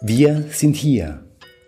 [0.00, 1.24] Wir sind hier.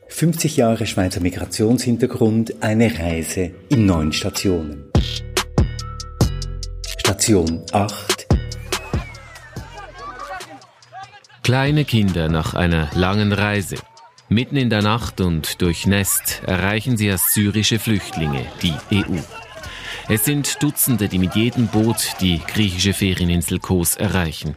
[0.06, 4.84] 50 Jahre Schweizer Migrationshintergrund, eine Reise in neun Stationen.
[6.96, 8.28] Station 8.
[11.42, 13.74] Kleine Kinder nach einer langen Reise.
[14.28, 19.18] Mitten in der Nacht und durchnässt erreichen sie als syrische Flüchtlinge die EU.
[20.08, 24.56] Es sind Dutzende, die mit jedem Boot die griechische Ferieninsel Kos erreichen.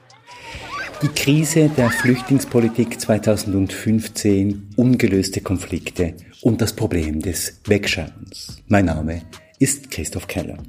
[1.03, 8.63] Die Krise der Flüchtlingspolitik 2015, ungelöste Konflikte und das Problem des Wegschauens.
[8.69, 9.23] Mein Name
[9.59, 10.59] ist Christoph Keller.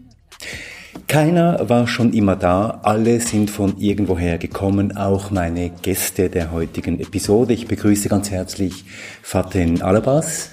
[1.06, 6.98] Keiner war schon immer da, alle sind von irgendwoher gekommen, auch meine Gäste der heutigen
[6.98, 7.55] Episode.
[7.55, 8.84] Ich begrüße ganz herzlich
[9.23, 10.51] Faten Alabas.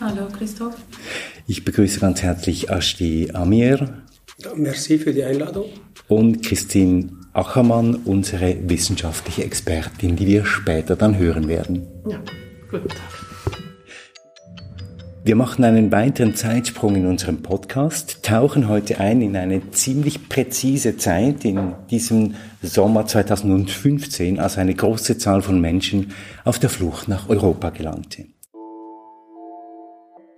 [0.00, 0.76] Hallo Christoph.
[1.46, 4.02] Ich begrüße ganz herzlich Ashti Amir.
[4.56, 5.66] Merci für die Einladung.
[6.08, 11.86] Und Christine Ackermann, unsere wissenschaftliche Expertin, die wir später dann hören werden.
[12.08, 12.18] Ja,
[12.70, 12.98] guten Tag.
[15.22, 20.96] Wir machen einen weiteren Zeitsprung in unserem Podcast, tauchen heute ein in eine ziemlich präzise
[20.96, 26.12] Zeit in diesem Sommer 2015, als eine große Zahl von Menschen
[26.44, 28.24] auf der Flucht nach Europa gelangte.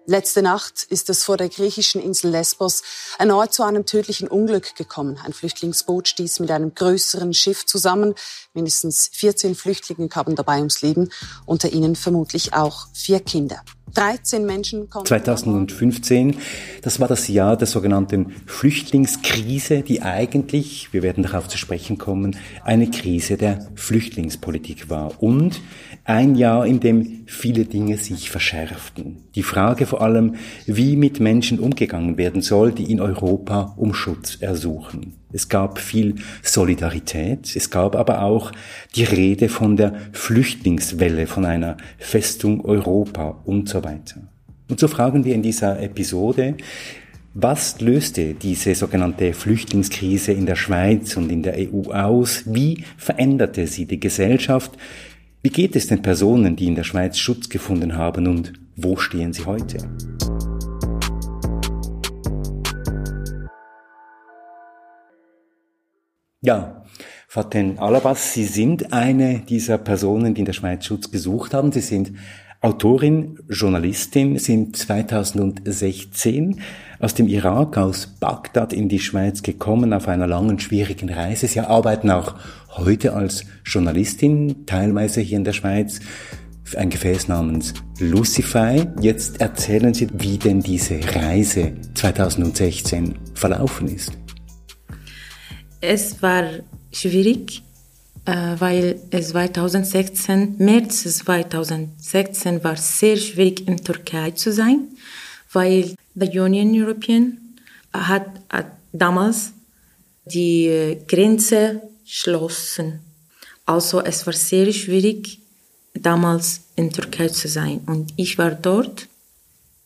[0.06, 2.82] Letzte Nacht ist es vor der griechischen Insel Lesbos
[3.20, 5.16] erneut zu einem tödlichen Unglück gekommen.
[5.24, 8.14] Ein Flüchtlingsboot stieß mit einem größeren Schiff zusammen.
[8.52, 11.10] Mindestens 14 Flüchtlinge kamen dabei ums Leben,
[11.46, 13.62] unter ihnen vermutlich auch vier Kinder.
[13.94, 16.38] 13 Menschen konnten 2015,
[16.80, 22.36] das war das Jahr der sogenannten Flüchtlingskrise, die eigentlich, wir werden darauf zu sprechen kommen,
[22.64, 25.22] eine Krise der Flüchtlingspolitik war.
[25.22, 25.60] Und
[26.04, 29.18] ein Jahr, in dem viele Dinge sich verschärften.
[29.34, 30.34] Die Frage vor allem,
[30.66, 35.14] wie mit Menschen umgegangen werden soll, die in Europa um Schutz ersuchen.
[35.32, 38.52] Es gab viel Solidarität, es gab aber auch
[38.96, 44.28] die Rede von der Flüchtlingswelle, von einer Festung Europa und so weiter.
[44.68, 46.56] Und so fragen wir in dieser Episode,
[47.34, 52.42] was löste diese sogenannte Flüchtlingskrise in der Schweiz und in der EU aus?
[52.44, 54.72] Wie veränderte sie die Gesellschaft?
[55.44, 59.32] Wie geht es den Personen, die in der Schweiz Schutz gefunden haben und wo stehen
[59.32, 59.78] sie heute?
[66.42, 66.84] Ja,
[67.26, 71.72] Faten Alabas, Sie sind eine dieser Personen, die in der Schweiz Schutz gesucht haben.
[71.72, 72.12] Sie sind
[72.60, 76.60] Autorin, Journalistin, sind 2016
[77.00, 81.48] aus dem Irak, aus Bagdad in die Schweiz gekommen auf einer langen, schwierigen Reise.
[81.48, 82.36] Sie arbeiten auch
[82.72, 86.00] heute als Journalistin, teilweise hier in der Schweiz,
[86.76, 88.86] ein Gefäß namens Lucify.
[89.00, 94.12] Jetzt erzählen Sie, wie denn diese Reise 2016 verlaufen ist.
[95.80, 96.44] Es war
[96.92, 97.62] schwierig,
[98.24, 104.88] äh, weil es 2016, März 2016 war sehr schwierig in Türkei zu sein,
[105.52, 107.38] weil die Union European
[107.92, 109.52] hat, hat damals
[110.24, 113.00] die Grenze schlossen.
[113.64, 115.40] Also es war sehr schwierig,
[115.94, 117.80] damals in Türkei zu sein.
[117.86, 119.08] Und ich war dort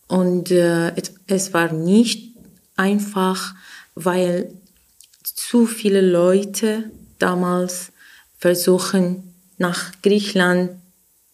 [0.08, 2.34] und äh, es, es war nicht
[2.76, 3.54] einfach,
[3.94, 4.52] weil
[5.22, 7.92] zu viele Leute damals
[8.38, 10.70] versuchen nach Griechenland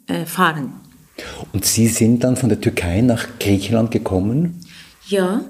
[0.09, 0.75] äh, fahren.
[1.55, 4.61] Und Sie sind dann von der Türkei nach Griechenland gekommen?
[5.07, 5.45] Ja,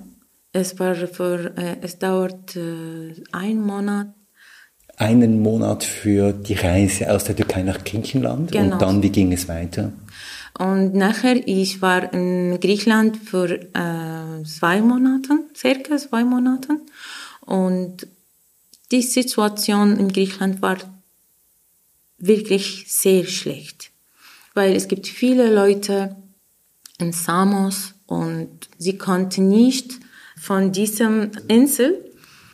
[0.53, 4.15] es war für, äh, es dauert äh, ein Monat.
[5.03, 8.75] Einen Monat für die Reise aus der Türkei nach Griechenland Genau.
[8.75, 9.93] und dann wie ging es weiter?
[10.59, 16.79] Und nachher, ich war in Griechenland für äh, zwei Monate, circa zwei Monate.
[17.41, 18.07] Und
[18.93, 20.77] die Situation in Griechenland war
[22.19, 23.91] wirklich sehr schlecht.
[24.55, 26.15] Weil es gibt viele Leute
[26.99, 29.99] in Samos und sie konnten nicht
[30.39, 31.99] von diesem Insel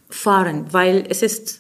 [0.09, 1.58] fahren, weil es ist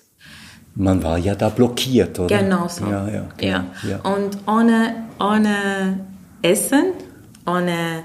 [0.80, 2.38] Man war ja da blockiert, oder?
[2.38, 2.84] Genau so.
[2.84, 3.64] Ja, ja, genau.
[3.82, 3.98] ja.
[3.98, 5.98] Und ohne, ohne
[6.40, 6.92] Essen,
[7.44, 8.04] ohne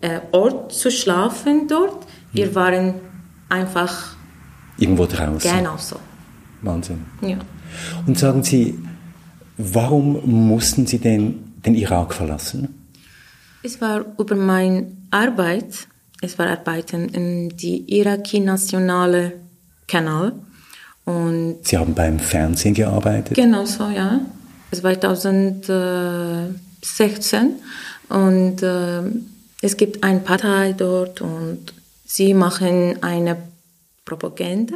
[0.00, 2.94] äh, Ort zu schlafen dort, wir waren
[3.50, 4.16] einfach
[4.78, 5.54] Irgendwo draußen.
[5.54, 5.96] genau so.
[6.62, 7.04] Wahnsinn.
[7.20, 7.36] Ja.
[8.06, 8.78] Und sagen Sie,
[9.58, 12.88] warum mussten Sie denn den Irak verlassen?
[13.62, 15.88] Es war über meine Arbeit,
[16.22, 19.34] es war Arbeiten in die Iraki Nationale
[19.86, 20.32] Kanal
[21.08, 23.34] und Sie haben beim Fernsehen gearbeitet.
[23.34, 24.20] Genau so, ja.
[24.70, 27.54] Es war 2016
[28.10, 29.00] und äh,
[29.62, 31.72] es gibt eine Partei dort und
[32.04, 33.38] sie machen eine
[34.04, 34.74] Propaganda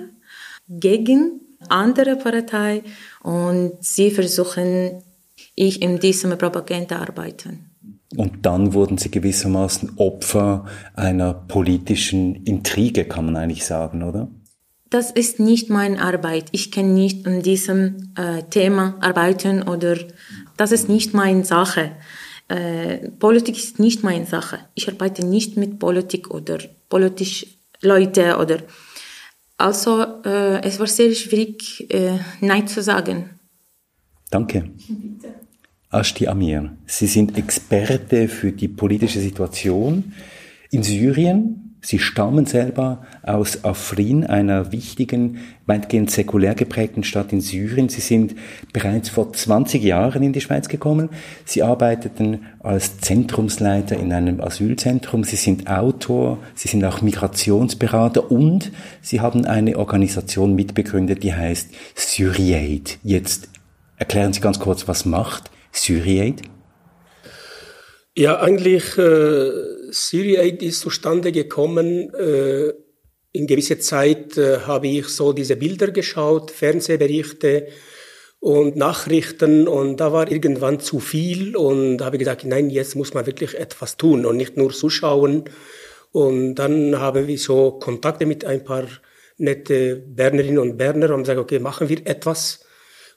[0.68, 2.82] gegen andere Partei
[3.20, 5.02] und sie versuchen
[5.54, 7.66] ich in diesem Propaganda arbeiten.
[8.16, 10.64] Und dann wurden Sie gewissermaßen Opfer
[10.94, 14.30] einer politischen Intrige, kann man eigentlich sagen, oder?
[14.92, 16.50] Das ist nicht meine Arbeit.
[16.52, 19.96] Ich kann nicht an diesem äh, Thema arbeiten oder
[20.58, 21.92] das ist nicht meine Sache.
[22.48, 24.58] Äh, Politik ist nicht meine Sache.
[24.74, 26.58] Ich arbeite nicht mit Politik oder
[26.90, 27.46] politisch
[27.80, 28.58] Leute oder
[29.56, 33.30] also äh, es war sehr schwierig, äh, Nein zu sagen.
[34.30, 34.72] Danke.
[34.88, 35.28] Bitte.
[35.88, 40.12] Ashti Amir, Sie sind Experte für die politische Situation
[40.70, 41.71] in Syrien.
[41.84, 47.88] Sie stammen selber aus Afrin, einer wichtigen, weitgehend säkulär geprägten Stadt in Syrien.
[47.88, 48.36] Sie sind
[48.72, 51.08] bereits vor 20 Jahren in die Schweiz gekommen.
[51.44, 55.24] Sie arbeiteten als Zentrumsleiter in einem Asylzentrum.
[55.24, 58.70] Sie sind Autor, Sie sind auch Migrationsberater und
[59.00, 63.00] Sie haben eine Organisation mitbegründet, die heißt Syriaid.
[63.02, 63.48] Jetzt
[63.96, 66.42] erklären Sie ganz kurz, was macht Syriaid?
[68.14, 72.12] Ja, eigentlich äh, Syriaid ist zustande gekommen.
[72.14, 72.72] Äh,
[73.32, 77.68] in gewisser Zeit äh, habe ich so diese Bilder geschaut, Fernsehberichte
[78.40, 83.26] und Nachrichten und da war irgendwann zu viel und habe gesagt, nein, jetzt muss man
[83.26, 85.44] wirklich etwas tun und nicht nur zuschauen.
[86.10, 88.86] Und dann haben wir so Kontakte mit ein paar
[89.38, 92.64] nette Bernerinnen und Berner und gesagt, okay, machen wir etwas.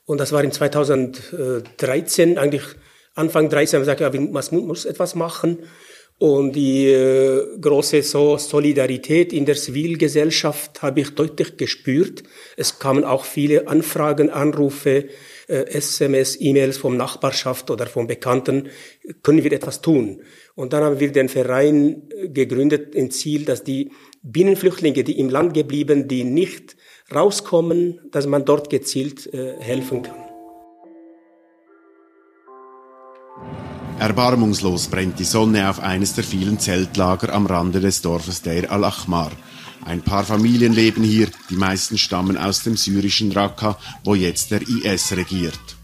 [0.05, 2.63] Und das war in 2013, eigentlich
[3.15, 5.63] Anfang 13, haben wir gesagt, ja, man muss etwas machen.
[6.17, 12.23] Und die äh, große so Solidarität in der Zivilgesellschaft habe ich deutlich gespürt.
[12.55, 15.09] Es kamen auch viele Anfragen, Anrufe,
[15.47, 18.69] äh, SMS, E-Mails vom Nachbarschaft oder vom Bekannten.
[19.23, 20.21] Können wir etwas tun?
[20.55, 23.91] Und dann haben wir den Verein äh, gegründet, im Ziel, dass die
[24.23, 26.77] Binnenflüchtlinge, die im Land geblieben, die nicht
[27.13, 30.24] rauskommen, dass man dort gezielt äh, helfen kann.
[33.99, 39.31] Erbarmungslos brennt die Sonne auf eines der vielen Zeltlager am Rande des Dorfes Deir al-Achmar.
[39.85, 44.61] Ein paar Familien leben hier, die meisten stammen aus dem syrischen Raqqa, wo jetzt der
[44.61, 45.74] IS regiert.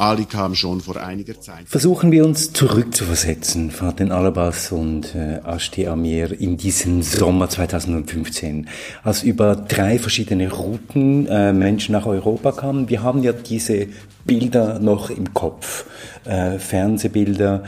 [0.00, 1.66] Ali kam schon vor einiger Zeit.
[1.66, 8.66] Versuchen wir uns zurückzuversetzen, Fatin Alabas und äh, Ashti Amir, in diesen Sommer 2015,
[9.02, 12.88] als über drei verschiedene Routen äh, Menschen nach Europa kamen.
[12.88, 13.88] Wir haben ja diese
[14.24, 15.84] Bilder noch im Kopf,
[16.24, 17.64] äh, Fernsehbilder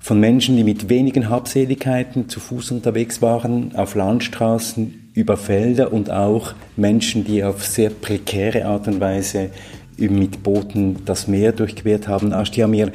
[0.00, 6.10] von Menschen, die mit wenigen Habseligkeiten zu Fuß unterwegs waren, auf Landstraßen, über Felder und
[6.10, 9.50] auch Menschen, die auf sehr prekäre Art und Weise
[9.98, 12.32] mit Booten das Meer durchquert haben.
[12.32, 12.92] Ashtiamir,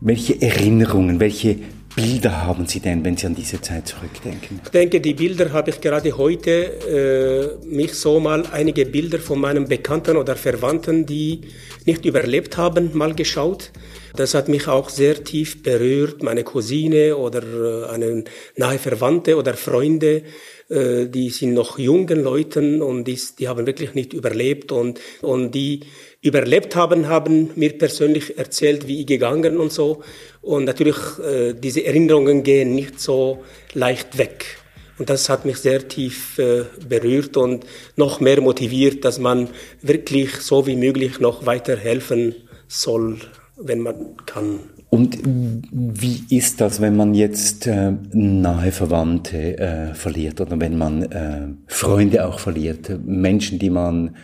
[0.00, 1.56] welche Erinnerungen, welche
[1.94, 4.60] Bilder haben Sie denn, wenn Sie an diese Zeit zurückdenken?
[4.64, 9.40] Ich denke, die Bilder habe ich gerade heute äh, mich so mal einige Bilder von
[9.40, 11.42] meinen Bekannten oder Verwandten, die
[11.84, 13.72] nicht überlebt haben, mal geschaut.
[14.16, 16.22] Das hat mich auch sehr tief berührt.
[16.22, 18.24] Meine Cousine oder äh, eine
[18.56, 20.22] nahe Verwandte oder Freunde,
[20.68, 25.54] äh, die sind noch jungen Leuten und die, die haben wirklich nicht überlebt und, und
[25.54, 25.80] die
[26.22, 30.02] überlebt haben, haben mir persönlich erzählt, wie ich gegangen und so.
[30.40, 33.42] Und natürlich, äh, diese Erinnerungen gehen nicht so
[33.74, 34.58] leicht weg.
[34.98, 37.66] Und das hat mich sehr tief äh, berührt und
[37.96, 39.48] noch mehr motiviert, dass man
[39.80, 42.34] wirklich so wie möglich noch weiter helfen
[42.68, 43.18] soll,
[43.56, 44.60] wenn man kann.
[44.90, 51.02] Und wie ist das, wenn man jetzt äh, nahe Verwandte äh, verliert oder wenn man
[51.02, 54.14] äh, Freunde auch verliert, Menschen, die man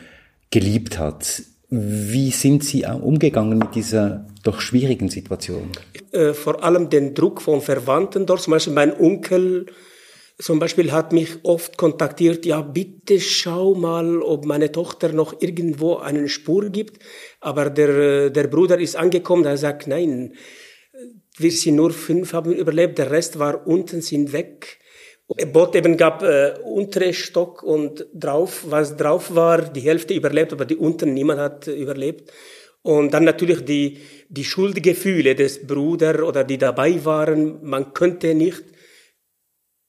[0.50, 1.42] geliebt hat?
[1.70, 5.70] Wie sind Sie umgegangen mit dieser doch schwierigen Situation?
[6.12, 8.40] Äh, vor allem den Druck von Verwandten dort.
[8.40, 9.66] Zum Beispiel mein Onkel
[10.40, 15.96] zum Beispiel hat mich oft kontaktiert, ja bitte schau mal, ob meine Tochter noch irgendwo
[15.96, 17.02] eine Spur gibt.
[17.40, 20.34] Aber der, der Bruder ist angekommen, er sagt, nein,
[21.36, 24.78] wir sind nur fünf, haben überlebt, der Rest war unten, sind weg.
[25.28, 30.64] Boot eben gab äh, untere Stock und drauf, was drauf war, die Hälfte überlebt, aber
[30.64, 32.32] die unten niemand hat überlebt.
[32.82, 38.64] Und dann natürlich die, die Schuldgefühle des Bruders oder die dabei waren, man könnte nicht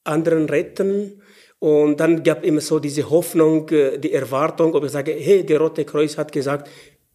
[0.04, 1.22] anderen retten.
[1.60, 5.60] Und dann gab immer so diese Hoffnung, äh, die Erwartung, ob ich sage, hey, der
[5.60, 6.70] Rote Kreuz hat gesagt,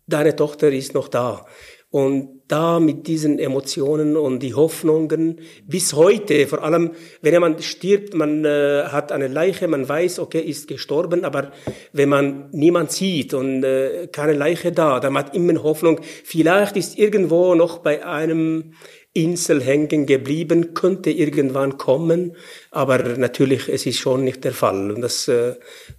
[0.06, 1.46] deine Tochter ist noch da.
[1.94, 6.90] Und da mit diesen Emotionen und die Hoffnungen bis heute, vor allem
[7.22, 11.52] wenn jemand stirbt, man äh, hat eine Leiche, man weiß, okay, ist gestorben, aber
[11.92, 16.98] wenn man niemand sieht und äh, keine Leiche da, dann hat immer Hoffnung, vielleicht ist
[16.98, 18.72] irgendwo noch bei einem
[19.12, 22.34] Insel hängen geblieben, könnte irgendwann kommen,
[22.72, 24.90] aber natürlich, es ist schon nicht der Fall.
[24.90, 25.54] Und das, äh,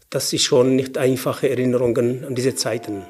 [0.09, 3.05] das ist schon nicht einfache Erinnerungen an diese Zeiten.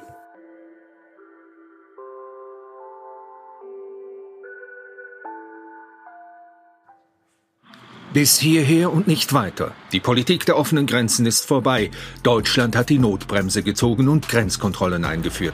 [8.16, 9.74] Bis hierher und nicht weiter.
[9.92, 11.92] Die Politik der offenen Grenzen ist vorbei.
[12.24, 15.54] Deutschland hat die Notbremse gezogen und Grenzkontrollen eingeführt.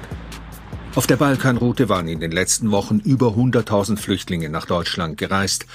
[0.94, 5.66] Auf der Balkanroute waren in den letzten Wochen über 100.000 Flüchtlinge nach Deutschland gereist.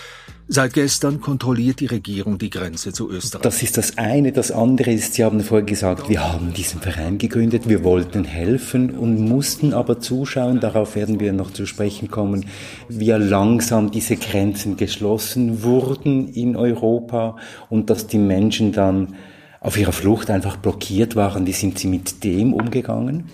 [0.48, 3.42] Seit gestern kontrolliert die Regierung die Grenze zu Österreich.
[3.42, 4.30] Das ist das eine.
[4.30, 8.90] Das andere ist, Sie haben vorher gesagt, wir haben diesen Verein gegründet, wir wollten helfen
[8.90, 12.46] und mussten aber zuschauen, darauf werden wir noch zu sprechen kommen,
[12.88, 17.36] wie langsam diese Grenzen geschlossen wurden in Europa
[17.68, 19.16] und dass die Menschen dann
[19.58, 21.44] auf ihrer Flucht einfach blockiert waren.
[21.44, 23.24] Wie sind Sie mit dem umgegangen?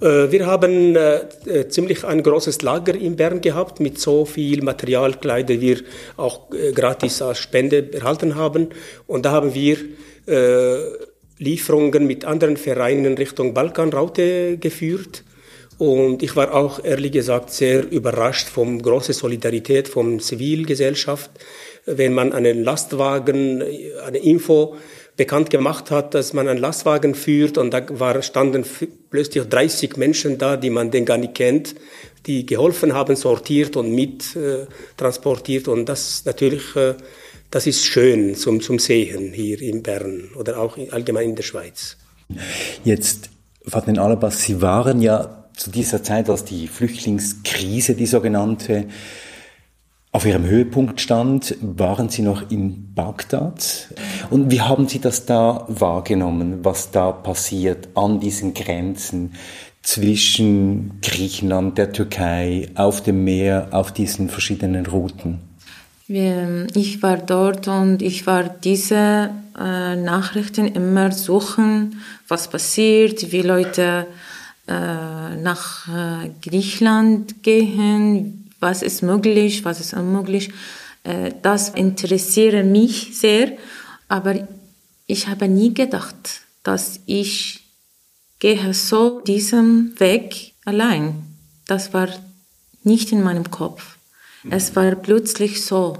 [0.00, 4.62] Äh, wir haben äh, äh, ziemlich ein großes Lager in Bern gehabt mit so viel
[4.62, 5.78] Material, Kleider, wir
[6.16, 8.68] auch gratis als Spende erhalten haben.
[9.06, 9.76] Und da haben wir
[11.38, 15.24] Lieferungen mit anderen Vereinen Richtung Balkanraute geführt.
[15.78, 21.30] Und ich war auch ehrlich gesagt sehr überrascht von großer Solidarität von Zivilgesellschaft,
[21.86, 23.64] wenn man einen Lastwagen,
[24.06, 24.76] eine Info
[25.16, 28.64] bekannt gemacht hat, dass man einen Lastwagen führt und da war, standen
[29.10, 31.74] plötzlich 30 Menschen da, die man den gar nicht kennt,
[32.26, 36.94] die geholfen haben, sortiert und mit äh, transportiert und das natürlich, äh,
[37.50, 41.96] das ist schön zum, zum Sehen hier in Bern oder auch allgemein in der Schweiz.
[42.84, 43.30] Jetzt,
[43.66, 48.86] Fatin Alabas, Sie waren ja zu dieser Zeit, als die Flüchtlingskrise, die sogenannte,
[50.12, 53.88] auf Ihrem Höhepunkt stand, waren Sie noch in Bagdad.
[54.28, 59.34] Und wie haben Sie das da wahrgenommen, was da passiert an diesen Grenzen
[59.82, 65.38] zwischen Griechenland, der Türkei, auf dem Meer, auf diesen verschiedenen Routen?
[66.08, 74.08] Ich war dort und ich war diese äh, Nachrichten immer suchen, was passiert, wie Leute
[74.66, 80.50] äh, nach äh, Griechenland gehen, was ist möglich, was ist unmöglich.
[81.02, 83.52] Äh, das interessiert mich sehr,
[84.08, 84.48] aber
[85.06, 87.64] ich habe nie gedacht, dass ich
[88.38, 91.22] gehe so diesen Weg allein.
[91.66, 92.08] Das war
[92.84, 93.98] nicht in meinem Kopf.
[94.48, 95.98] Es war plötzlich so.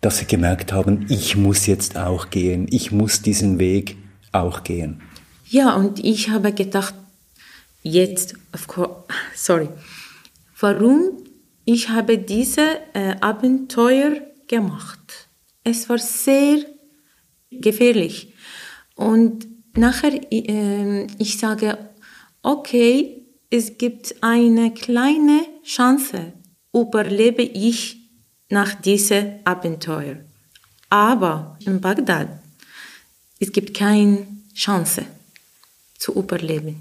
[0.00, 3.96] Dass Sie gemerkt haben, ich muss jetzt auch gehen, ich muss diesen Weg
[4.32, 5.00] auch gehen.
[5.48, 6.94] Ja, und ich habe gedacht,
[7.82, 8.92] jetzt, of course,
[9.34, 9.68] sorry,
[10.60, 11.12] warum
[11.72, 14.16] ich habe diese äh, Abenteuer
[14.48, 15.28] gemacht.
[15.62, 16.64] Es war sehr
[17.50, 18.34] gefährlich.
[18.96, 19.46] Und
[19.76, 21.78] nachher, äh, ich sage,
[22.42, 26.32] okay, es gibt eine kleine Chance,
[26.72, 27.98] überlebe ich
[28.48, 30.16] nach diesem Abenteuer.
[30.88, 32.28] Aber in Bagdad,
[33.38, 35.04] es gibt keine Chance
[35.98, 36.80] zu überleben.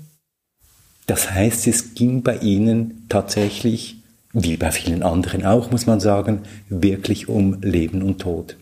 [1.05, 3.98] Das heißt, es ging bei Ihnen tatsächlich
[4.33, 8.57] wie bei vielen anderen auch, muss man sagen, wirklich um Leben und Tod.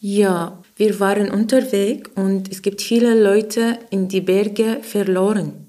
[0.00, 5.66] Ja, wir waren unterwegs und es gibt viele Leute in die Berge verloren.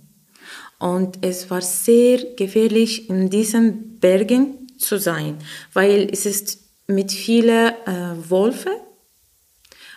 [0.79, 5.37] Und es war sehr gefährlich, in diesen Bergen zu sein,
[5.71, 8.73] weil es ist mit vielen äh, Wölfen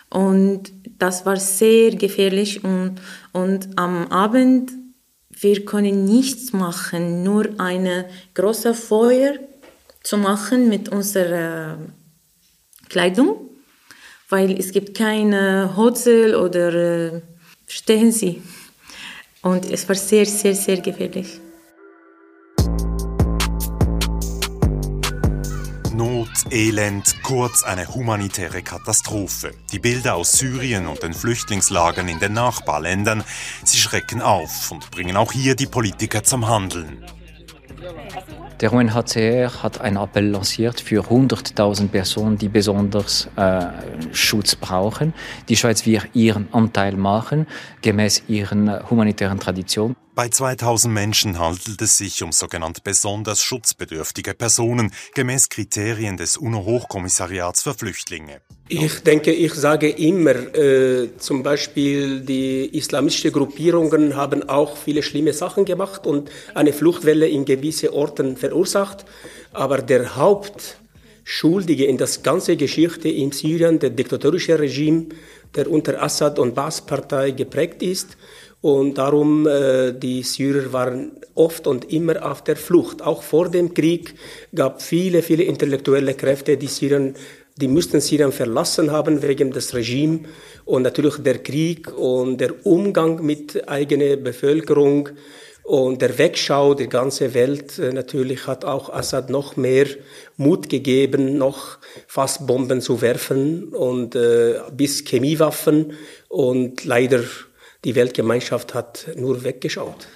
[0.09, 2.95] und das war sehr gefährlich und,
[3.33, 4.71] und am Abend
[5.29, 9.33] wir können nichts machen, nur eine große Feuer
[10.07, 11.77] zu machen mit unserer
[12.87, 13.49] Kleidung,
[14.29, 17.21] weil es gibt keine Hotel oder äh,
[17.65, 18.41] verstehen Sie.
[19.41, 21.41] Und es war sehr, sehr, sehr gefährlich.
[25.93, 29.51] Not, Elend, kurz eine humanitäre Katastrophe.
[29.73, 33.25] Die Bilder aus Syrien und den Flüchtlingslagern in den Nachbarländern,
[33.65, 37.03] sie schrecken auf und bringen auch hier die Politiker zum Handeln.
[38.59, 43.67] Der UNHCR hat einen Appell lanciert für 100.000 Personen, die besonders äh,
[44.13, 45.13] Schutz brauchen.
[45.47, 47.45] Die Schweiz wird ihren Anteil machen,
[47.83, 49.95] gemäß ihren humanitären Traditionen.
[50.17, 57.61] Bei 2000 Menschen handelt es sich um sogenannte besonders schutzbedürftige Personen gemäß Kriterien des UNO-Hochkommissariats
[57.61, 58.41] für Flüchtlinge.
[58.67, 65.33] Ich denke, ich sage immer, äh, zum Beispiel die islamistischen Gruppierungen haben auch viele schlimme
[65.33, 69.05] Sachen gemacht und eine Fluchtwelle in gewisse Orten verursacht.
[69.53, 75.09] Aber der Hauptschuldige in das ganze Geschichte in Syrien, der diktatorische Regime,
[75.55, 78.17] der unter Assad und Baas-Partei geprägt ist,
[78.61, 83.01] und darum, äh, die Syrer waren oft und immer auf der Flucht.
[83.01, 84.15] Auch vor dem Krieg
[84.53, 87.15] gab viele, viele intellektuelle Kräfte, die Syrien,
[87.55, 90.27] die mussten Syrien verlassen haben wegen des Regimes
[90.65, 95.09] und natürlich der Krieg und der Umgang mit eigener Bevölkerung
[95.67, 99.85] Und der Wegschau der ganzen Welt äh, natürlich hat auch Assad noch mehr
[100.37, 105.91] Mut gegeben, noch Fassbomben zu werfen und äh, bis Chemiewaffen.
[106.29, 107.19] Und leider
[107.87, 110.07] die Weltgemeinschaft hat nur weggeschaut.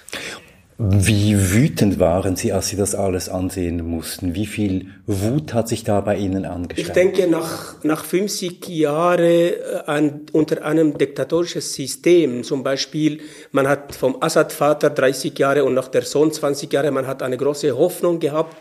[0.76, 4.34] Wie wütend waren Sie, als Sie das alles ansehen mussten?
[4.34, 6.86] Wie viel Wut hat sich da bei Ihnen angeschaut?
[6.86, 9.54] Ich denke, nach, nach 50 Jahren äh,
[9.86, 13.20] an, unter einem diktatorischen System, zum Beispiel,
[13.52, 17.38] man hat vom Assad-Vater 30 Jahre und nach der Sohn 20 Jahre, man hat eine
[17.38, 18.56] große Hoffnung gehabt.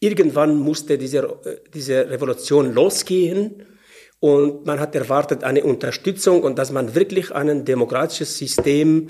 [0.00, 3.62] Irgendwann musste diese, äh, diese Revolution losgehen
[4.26, 9.08] und man hat erwartet eine Unterstützung und dass man wirklich ein demokratisches System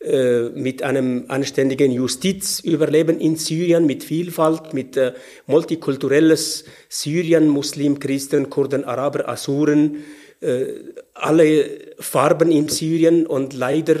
[0.00, 5.12] äh, mit einem anständigen Justiz überleben in Syrien, mit Vielfalt, mit äh,
[5.46, 10.04] multikulturelles Syrien, Muslim, Christen, Kurden, Araber, Asuren,
[10.40, 10.64] äh,
[11.12, 11.68] alle
[11.98, 13.96] Farben in Syrien und leider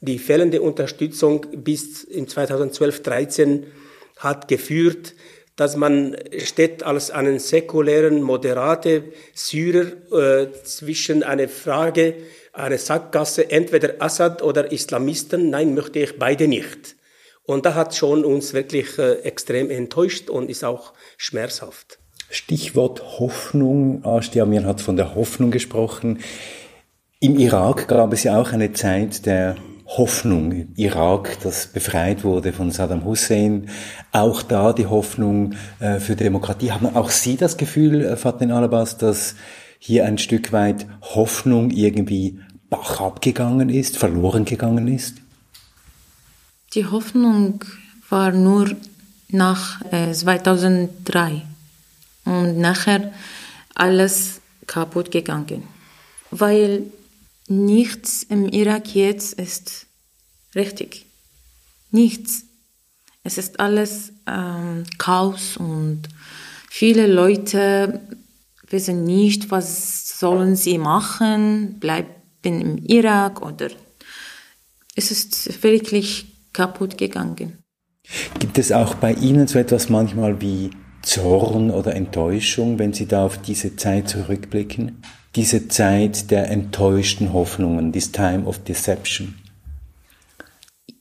[0.00, 3.66] die fehlende Unterstützung bis in 2012, 13
[4.16, 5.14] hat geführt,
[5.58, 9.02] dass man steht als einen säkulären, moderate
[9.34, 12.14] Syrer äh, zwischen einer Frage,
[12.52, 15.50] eine Sackgasse, entweder Assad oder Islamisten.
[15.50, 16.94] Nein, möchte ich beide nicht.
[17.42, 21.98] Und da hat schon uns wirklich äh, extrem enttäuscht und ist auch schmerzhaft.
[22.30, 24.04] Stichwort Hoffnung.
[24.04, 26.20] Ashtiamir hat von der Hoffnung gesprochen.
[27.18, 29.56] Im Irak gab es ja auch eine Zeit der
[29.88, 30.68] Hoffnung.
[30.76, 33.70] Irak, das befreit wurde von Saddam Hussein.
[34.12, 36.72] Auch da die Hoffnung äh, für Demokratie.
[36.72, 39.34] Haben auch Sie das Gefühl, äh, Fatin Alabas, dass
[39.78, 45.16] hier ein Stück weit Hoffnung irgendwie Bach abgegangen ist, verloren gegangen ist?
[46.74, 47.64] Die Hoffnung
[48.10, 48.76] war nur
[49.30, 51.42] nach äh, 2003
[52.26, 53.12] und nachher
[53.74, 55.62] alles kaputt gegangen,
[56.30, 56.82] weil
[57.50, 59.86] nichts im Irak jetzt ist
[60.54, 61.06] richtig.
[61.90, 62.44] Nichts.
[63.22, 66.02] Es ist alles ähm, Chaos und
[66.70, 68.00] viele Leute
[68.70, 72.08] wissen nicht, was sollen sie machen, bleiben
[72.42, 73.68] im Irak oder
[74.94, 77.58] es ist wirklich kaputt gegangen.
[78.38, 80.70] Gibt es auch bei Ihnen so etwas manchmal wie
[81.02, 85.02] Zorn oder Enttäuschung, wenn Sie da auf diese Zeit zurückblicken?
[85.36, 89.34] Diese Zeit der enttäuschten Hoffnungen, this time of deception?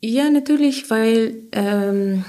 [0.02, 2.24] Ja, natürlich, weil ähm,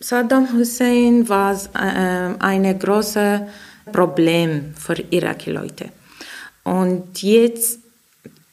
[0.00, 3.40] Saddam Hussein war äh, ein großes
[3.92, 5.90] Problem für iraki Leute.
[6.64, 7.80] Und jetzt,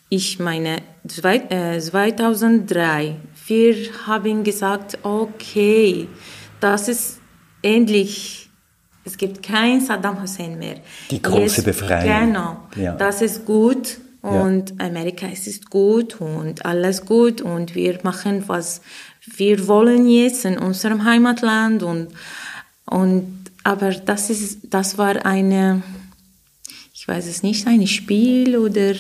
[0.10, 3.16] ich meine, 2003, äh,
[3.48, 3.76] wir
[4.08, 6.08] haben gesagt, okay,
[6.60, 7.20] das ist
[7.62, 8.43] endlich,
[9.06, 10.76] es gibt kein Saddam Hussein mehr.
[11.12, 12.28] Die große Jetzt, Befreiung.
[12.28, 12.96] Genau, ja.
[12.96, 14.86] das ist gut und ja.
[14.86, 18.82] Amerika es ist gut und alles gut und wir machen, was
[19.26, 22.08] wir wollen jetzt in unserem Heimatland und,
[22.86, 25.84] und aber das ist, das war eine,
[26.94, 28.96] ich weiß es nicht, ein Spiel oder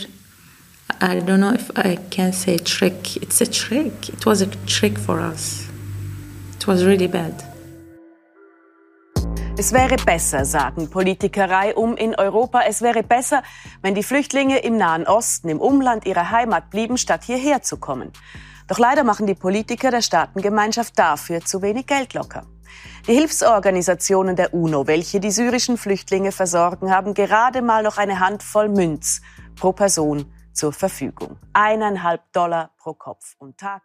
[1.01, 3.17] I don't know if I can say trick.
[3.21, 4.09] It's a trick.
[4.09, 5.67] It was a trick for us.
[6.55, 7.52] It was really bad.
[9.55, 12.61] Es wäre besser, sagen Politikerei um in Europa.
[12.67, 13.43] Es wäre besser,
[13.83, 18.11] wenn die Flüchtlinge im Nahen Osten, im Umland ihrer Heimat blieben, statt hierher zu kommen.
[18.67, 22.47] Doch leider machen die Politiker der Staatengemeinschaft dafür zu wenig Geld locker.
[23.07, 28.69] Die Hilfsorganisationen der UNO, welche die syrischen Flüchtlinge versorgen, haben gerade mal noch eine Handvoll
[28.69, 29.21] Münz
[29.55, 31.37] pro Person zur Verfügung.
[31.53, 33.83] Eineinhalb Dollar pro Kopf und Tag.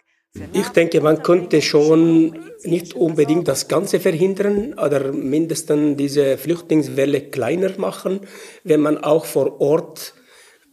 [0.53, 7.71] Ich denke, man könnte schon nicht unbedingt das Ganze verhindern oder mindestens diese Flüchtlingswelle kleiner
[7.79, 8.21] machen,
[8.64, 10.14] wenn man auch vor Ort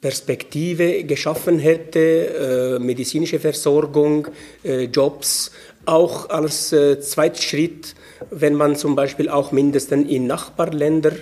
[0.01, 4.27] Perspektive geschaffen hätte, äh, medizinische Versorgung,
[4.63, 5.51] äh, Jobs,
[5.85, 7.95] auch als äh, Zweitschritt,
[8.29, 11.13] wenn man zum Beispiel auch mindestens in Nachbarländer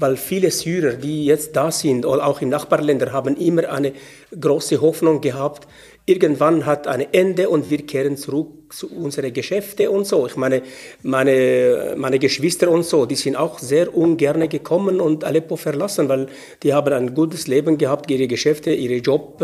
[0.00, 3.92] weil viele Syrer, die jetzt da sind, oder auch in Nachbarländern, haben immer eine
[4.38, 5.68] große Hoffnung gehabt,
[6.06, 10.26] irgendwann hat ein Ende und wir kehren zurück zu unseren Geschäften und so.
[10.26, 10.62] Ich meine,
[11.02, 16.28] meine, meine Geschwister und so, die sind auch sehr ungern gekommen und Aleppo verlassen, weil
[16.62, 19.42] die haben ein gutes Leben gehabt, ihre Geschäfte, ihre Job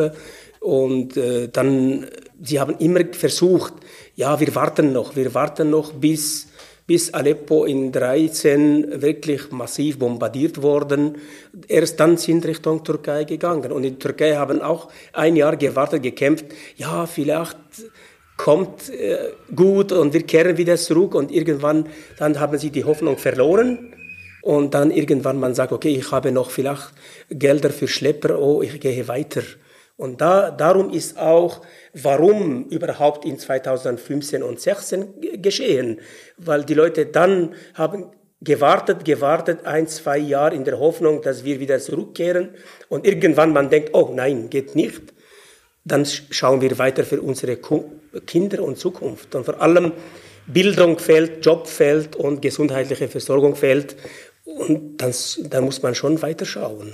[0.61, 2.07] und äh, dann,
[2.43, 3.75] sie haben immer versucht,
[4.17, 6.49] ja, wir warten noch, wir warten noch bis
[6.87, 11.17] bis Aleppo in 13 wirklich massiv bombardiert worden.
[11.67, 13.73] Erst dann sind Richtung Türkei gegangen.
[13.73, 16.47] Und in der Türkei haben auch ein Jahr gewartet, gekämpft.
[16.77, 17.59] Ja, vielleicht
[18.37, 19.17] kommt äh,
[19.55, 21.15] gut und wir kehren wieder zurück.
[21.17, 21.87] Und irgendwann,
[22.19, 23.93] dann haben sie die Hoffnung verloren.
[24.43, 26.93] Und dann irgendwann man sagt, okay, ich habe noch vielleicht
[27.31, 29.43] Gelder für Schlepper, oh, ich gehe weiter.
[29.97, 31.63] Und da, darum ist auch,
[31.95, 36.01] warum überhaupt in 2015 und 2016 geschehen.
[36.37, 38.11] Weil die Leute dann haben
[38.43, 42.51] gewartet, gewartet, ein, zwei Jahre in der Hoffnung, dass wir wieder zurückkehren.
[42.89, 45.03] Und irgendwann man denkt, oh nein, geht nicht.
[45.85, 47.59] Dann schauen wir weiter für unsere
[48.27, 49.35] Kinder und Zukunft.
[49.35, 49.93] Und vor allem
[50.47, 53.97] Bildung fällt, Job fällt und gesundheitliche Versorgung fällt.
[54.45, 56.93] Und dann, muss man schon weiter schauen.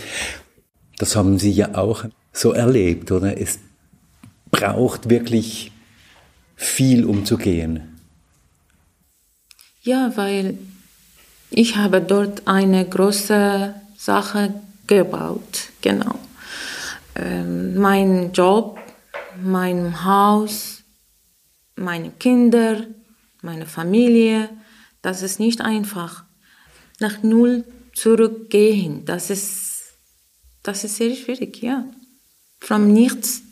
[0.99, 3.39] Das haben Sie ja auch so erlebt, oder?
[3.41, 3.59] Es
[4.51, 5.73] braucht wirklich
[6.57, 7.99] viel, um zu gehen.
[9.83, 10.59] Ja, weil
[11.51, 14.55] ich habe dort eine große Sache
[14.87, 16.19] gebaut, genau.
[17.15, 18.79] Ähm, mein Job,
[19.43, 20.83] mein Haus,
[21.77, 22.85] meine Kinder,
[23.43, 24.49] meine Familie,
[25.03, 26.25] das ist nicht einfach.
[27.01, 27.65] Nach Null
[27.95, 29.83] zurückgehen, das ist,
[30.63, 31.85] das ist sehr schwierig, ja.
[32.65, 33.43] Vom Nichts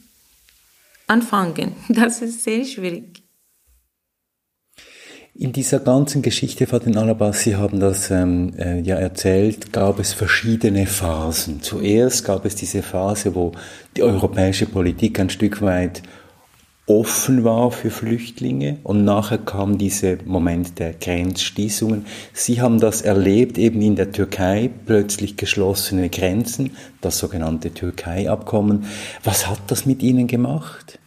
[1.08, 3.24] anfangen, das ist sehr schwierig.
[5.34, 10.12] In dieser ganzen Geschichte, Fatin Alabas, Sie haben das ähm, äh, ja erzählt, gab es
[10.12, 11.60] verschiedene Phasen.
[11.60, 13.52] Zuerst gab es diese Phase, wo
[13.96, 16.02] die europäische Politik ein Stück weit
[16.90, 22.04] offen war für Flüchtlinge und nachher kam dieser Moment der Grenzschließungen.
[22.32, 28.86] Sie haben das erlebt eben in der Türkei, plötzlich geschlossene Grenzen, das sogenannte Türkei-Abkommen.
[29.22, 30.98] Was hat das mit Ihnen gemacht?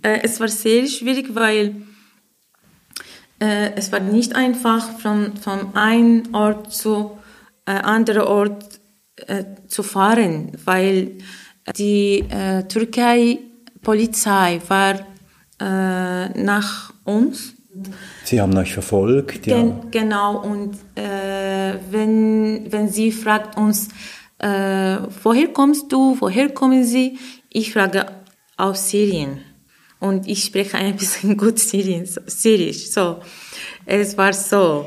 [0.00, 1.74] Äh, es war sehr schwierig, weil
[3.40, 7.18] äh, es war nicht einfach von, von einem Ort zu
[7.66, 8.80] äh, anderen Ort
[9.26, 11.18] äh, zu fahren, weil
[11.76, 15.09] die äh, Türkei-Polizei war
[15.60, 17.54] äh, nach uns.
[18.24, 19.56] Sie haben euch verfolgt, ja.
[19.56, 23.88] Gen genau, und äh, wenn, wenn sie fragt uns,
[24.38, 27.18] äh, woher kommst du, woher kommen Sie?
[27.50, 28.06] Ich frage
[28.56, 29.40] aus Syrien
[29.98, 32.90] und ich spreche ein bisschen gut Syrien, Syrisch.
[32.90, 33.18] So,
[33.84, 34.86] es war so.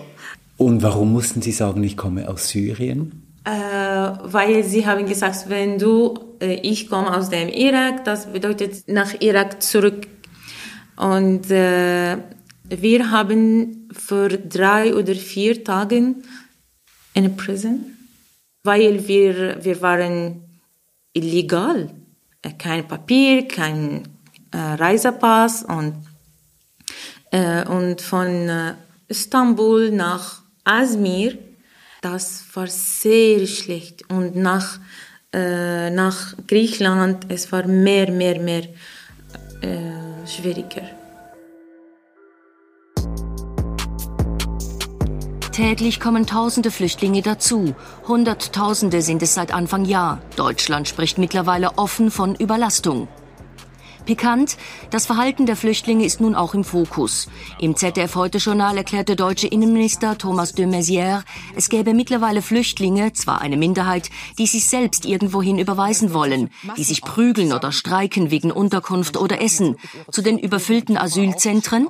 [0.58, 3.24] Und warum mussten Sie sagen, ich komme aus Syrien?
[3.46, 8.88] Äh, weil sie haben gesagt, wenn du, äh, ich komme aus dem Irak, das bedeutet
[8.88, 10.08] nach Irak zurück
[11.04, 12.18] und äh,
[12.63, 16.16] wir haben für drei oder vier Tage
[17.13, 17.98] in Prison,
[18.63, 20.46] weil wir, wir waren
[21.12, 21.89] illegal.
[22.42, 24.04] Äh, kein Papier, kein
[24.52, 25.96] äh, Reisepass und,
[27.32, 28.76] äh, und von äh,
[29.10, 31.38] Istanbul nach Azmir,
[32.02, 34.10] das war sehr schlecht.
[34.10, 34.80] Und nach,
[35.34, 38.70] äh, nach Griechenland, es war mehr, mehr, mehr
[39.63, 40.84] äh, schwieriger.
[45.52, 47.76] Täglich kommen tausende Flüchtlinge dazu.
[48.08, 50.19] Hunderttausende sind es seit Anfang Jahr.
[50.36, 53.08] Deutschland spricht mittlerweile offen von Überlastung.
[54.06, 54.58] Pikant,
[54.89, 57.28] das Verhalten der Flüchtlinge ist nun auch im Fokus.
[57.60, 61.24] Im ZDF-Heute-Journal erklärte deutsche Innenminister Thomas de Maizière,
[61.56, 67.02] es gäbe mittlerweile Flüchtlinge, zwar eine Minderheit, die sich selbst irgendwohin überweisen wollen, die sich
[67.02, 69.78] prügeln oder streiken wegen Unterkunft oder Essen.
[70.12, 71.88] Zu den überfüllten Asylzentren?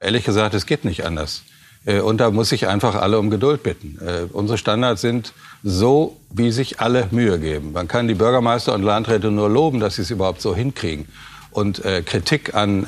[0.00, 1.42] Ehrlich gesagt, es geht nicht anders.
[1.86, 3.98] Äh, und da muss ich einfach alle um Geduld bitten.
[4.04, 7.72] Äh, unsere Standards sind so, wie sich alle Mühe geben.
[7.72, 11.06] Man kann die Bürgermeister und Landräte nur loben, dass sie es überhaupt so hinkriegen.
[11.50, 12.86] Und äh, Kritik an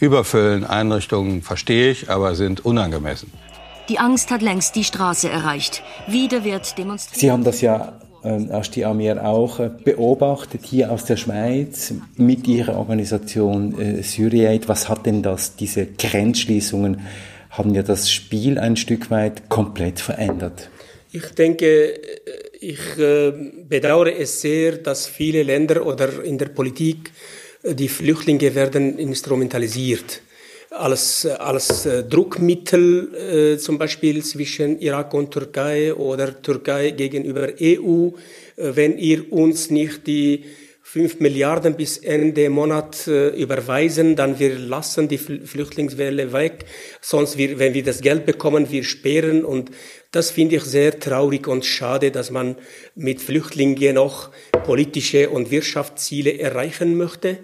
[0.00, 3.30] Überfüllen Einrichtungen verstehe ich, aber sind unangemessen.
[3.88, 5.82] Die Angst hat längst die Straße erreicht.
[6.08, 7.20] Wieder wird demonstriert.
[7.20, 7.92] Sie haben das ja
[8.26, 14.68] ähm, Ashti Amir auch äh, beobachtet hier aus der Schweiz mit Ihrer Organisation äh, Syriate.
[14.68, 17.02] Was hat denn das, diese Grenzschließungen
[17.56, 20.70] haben ja das Spiel ein Stück weit komplett verändert.
[21.12, 21.98] Ich denke,
[22.60, 23.32] ich äh,
[23.68, 27.12] bedauere es sehr, dass viele Länder oder in der Politik
[27.62, 30.22] äh, die Flüchtlinge werden instrumentalisiert
[30.70, 38.10] als, als äh, Druckmittel, zum Beispiel zwischen Irak und Türkei oder Türkei gegenüber EU.
[38.56, 40.44] Wenn ihr uns nicht die
[40.96, 46.64] 5 Milliarden bis Ende Monat äh, überweisen, dann wir lassen die Flüchtlingswelle weg.
[47.02, 49.44] Sonst, wir, wenn wir das Geld bekommen, wir sperren.
[49.44, 49.70] Und
[50.10, 52.56] das finde ich sehr traurig und schade, dass man
[52.94, 54.30] mit Flüchtlingen noch
[54.64, 57.40] politische und Wirtschaftsziele erreichen möchte.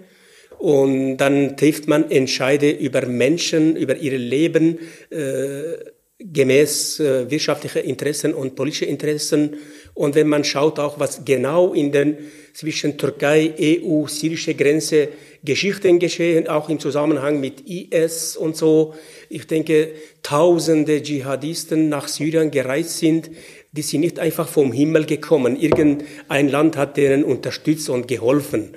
[0.57, 4.79] Und dann trifft man Entscheide über Menschen, über ihre Leben,
[5.11, 9.57] äh, gemäß äh, wirtschaftlicher Interessen und politischer Interessen.
[9.93, 12.17] Und wenn man schaut auch, was genau in den
[12.53, 15.09] zwischen Türkei, EU, syrische Grenze
[15.43, 18.93] Geschichten geschehen, auch im Zusammenhang mit IS und so.
[19.29, 19.89] Ich denke,
[20.21, 23.29] tausende Dschihadisten nach Syrien gereist sind,
[23.71, 25.59] die sind nicht einfach vom Himmel gekommen.
[25.59, 28.75] Irgendein Land hat denen unterstützt und geholfen.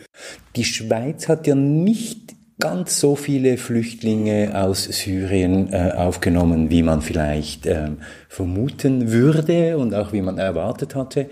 [0.57, 7.03] Die Schweiz hat ja nicht ganz so viele Flüchtlinge aus Syrien äh, aufgenommen, wie man
[7.03, 7.91] vielleicht äh,
[8.29, 11.29] vermuten würde und auch wie man erwartet hatte.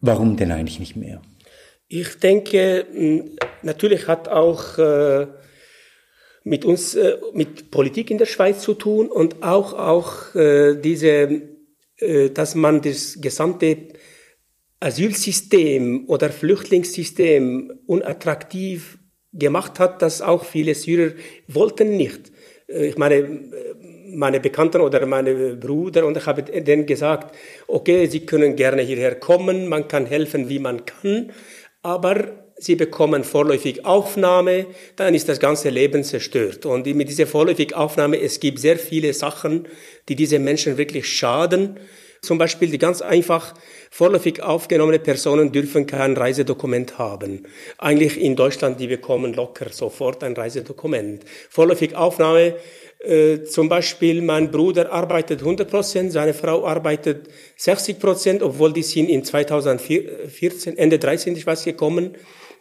[0.00, 1.22] Warum denn eigentlich nicht mehr?
[1.86, 2.86] Ich denke,
[3.62, 5.26] natürlich hat auch äh,
[6.42, 11.42] mit uns, äh, mit Politik in der Schweiz zu tun und auch, auch äh, diese,
[11.98, 13.88] äh, dass man das gesamte
[14.80, 18.98] Asylsystem oder Flüchtlingssystem unattraktiv
[19.34, 21.12] gemacht hat, dass auch viele Syrer
[21.48, 22.32] wollten nicht.
[22.68, 23.28] Äh, ich meine,
[24.14, 29.16] meine Bekannten oder meine Brüder und ich habe denen gesagt, okay, sie können gerne hierher
[29.16, 31.32] kommen, man kann helfen, wie man kann,
[31.82, 34.66] aber sie bekommen vorläufig Aufnahme,
[34.96, 36.64] dann ist das ganze Leben zerstört.
[36.66, 39.66] Und mit dieser vorläufig Aufnahme, es gibt sehr viele Sachen,
[40.08, 41.78] die diese Menschen wirklich schaden.
[42.24, 43.54] Zum Beispiel die ganz einfach
[43.90, 47.44] vorläufig aufgenommene Personen dürfen kein Reisedokument haben.
[47.78, 51.24] Eigentlich in Deutschland, die bekommen locker sofort ein Reisedokument.
[51.50, 52.56] Vorläufig Aufnahme
[53.04, 58.82] äh, zum Beispiel mein Bruder arbeitet 100 Prozent, seine Frau arbeitet 60 Prozent, obwohl die
[58.82, 62.16] sind in 2014, Ende 13, ich weiß, gekommen,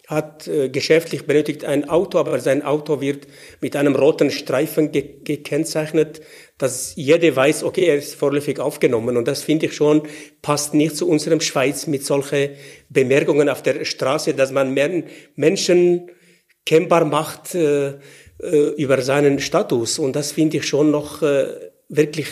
[0.07, 3.27] hat äh, geschäftlich benötigt ein Auto, aber sein Auto wird
[3.61, 6.21] mit einem roten Streifen ge gekennzeichnet,
[6.57, 9.15] dass jeder weiß, okay, er ist vorläufig aufgenommen.
[9.15, 10.03] Und das finde ich schon,
[10.41, 12.51] passt nicht zu unserem Schweiz mit solchen
[12.89, 14.73] Bemerkungen auf der Straße, dass man
[15.35, 16.09] Menschen
[16.65, 17.93] kennbar macht, äh,
[18.39, 19.99] äh, über seinen Status.
[19.99, 21.45] Und das finde ich schon noch äh,
[21.87, 22.27] wirklich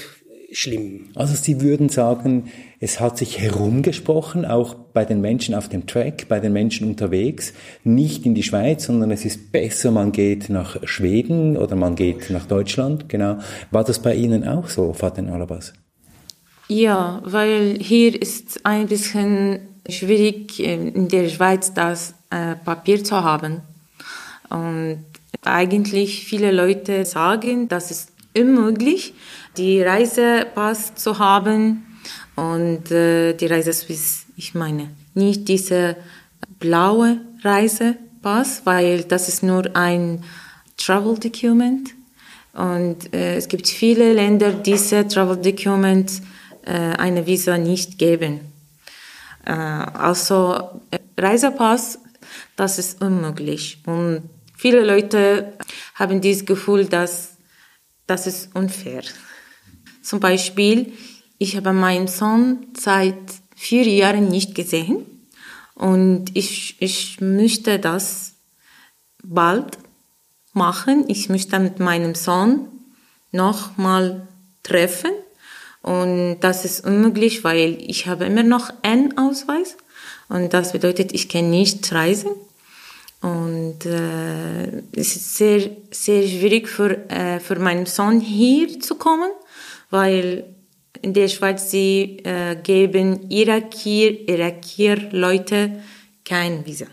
[0.52, 1.12] schlimm.
[1.16, 2.52] Also Sie würden sagen,
[2.84, 7.54] es hat sich herumgesprochen, auch bei den Menschen auf dem Track, bei den Menschen unterwegs,
[7.84, 12.32] nicht in die Schweiz, sondern es ist besser, man geht nach Schweden oder man geht
[12.32, 13.08] nach Deutschland.
[13.08, 13.38] Genau.
[13.70, 15.74] War das bei Ihnen auch so, Fatin Alabas?
[16.68, 23.24] Ja, weil hier ist ein bisschen schwierig, äh, in der Schweiz das äh, Papier zu
[23.24, 23.62] haben.
[24.50, 25.06] Und
[25.44, 29.14] eigentlich viele Leute sagen, das ist unmöglich,
[29.56, 31.86] die Reisepass zu haben
[32.42, 35.98] und äh, die Reiseswiss, ich meine, nicht diese
[36.60, 40.24] blaue Reisepass, weil das ist nur ein
[40.78, 41.92] Travel Document
[42.54, 46.12] und äh, es gibt viele Länder, die diese Travel Document
[46.66, 48.40] äh, eine Visa nicht geben.
[49.46, 52.00] Äh, also äh, Reisepass,
[52.56, 54.24] das ist unmöglich und
[54.62, 55.54] Viele Leute
[55.96, 57.32] haben dieses Gefühl, dass
[58.06, 59.02] das ist unfair.
[60.04, 60.94] Zum Beispiel,
[61.42, 63.18] ich habe meinen Sohn seit
[63.56, 65.08] vier Jahren nicht gesehen
[65.74, 68.34] und ich, ich möchte das
[69.24, 69.80] bald
[70.54, 71.06] machen.
[71.08, 72.68] Ich möchte mit meinem Sohn
[73.32, 74.28] noch mal
[74.62, 75.10] treffen
[75.82, 79.78] und das ist unmöglich, weil ich habe immer noch einen Ausweis
[80.30, 82.30] und das bedeutet, ich kann nicht reisen
[83.22, 89.32] und äh, es ist sehr, sehr schwierig für, äh, für meinen Sohn hier zu kommen,
[89.90, 90.51] weil
[91.02, 95.82] in der Schweiz sie äh, geben Irakier, Irakier Leute
[96.24, 96.88] kein Visa.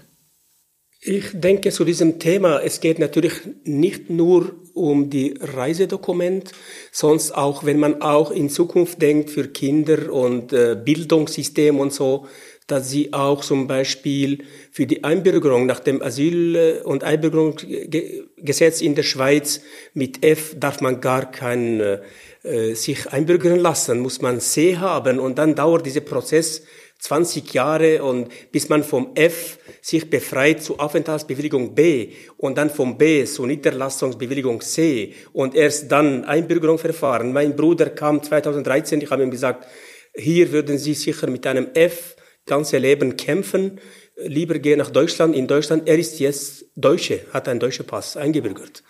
[1.00, 6.50] Ich denke zu diesem Thema, es geht natürlich nicht nur um die Reisedokument,
[6.90, 12.26] sonst auch, wenn man auch in Zukunft denkt für Kinder und äh, Bildungssystem und so,
[12.68, 19.02] dass sie auch zum Beispiel für die Einbürgerung nach dem Asyl- und Einbürgerungsgesetz in der
[19.02, 19.62] Schweiz
[19.94, 25.18] mit F darf man gar kein äh, sich einbürgern lassen, muss man C haben.
[25.18, 26.62] Und dann dauert dieser Prozess
[26.98, 32.98] 20 Jahre und bis man vom F sich befreit zu Aufenthaltsbewilligung B und dann vom
[32.98, 37.32] B zu Niederlassungsbewilligung C und erst dann Einbürgerung verfahren.
[37.32, 39.66] Mein Bruder kam 2013, ich habe ihm gesagt,
[40.14, 42.16] hier würden Sie sicher mit einem F
[42.48, 43.80] ganze Leben kämpfen,
[44.16, 45.36] lieber gehen nach Deutschland.
[45.36, 48.82] In Deutschland, er ist jetzt Deutsche, hat einen deutschen Pass eingebürgert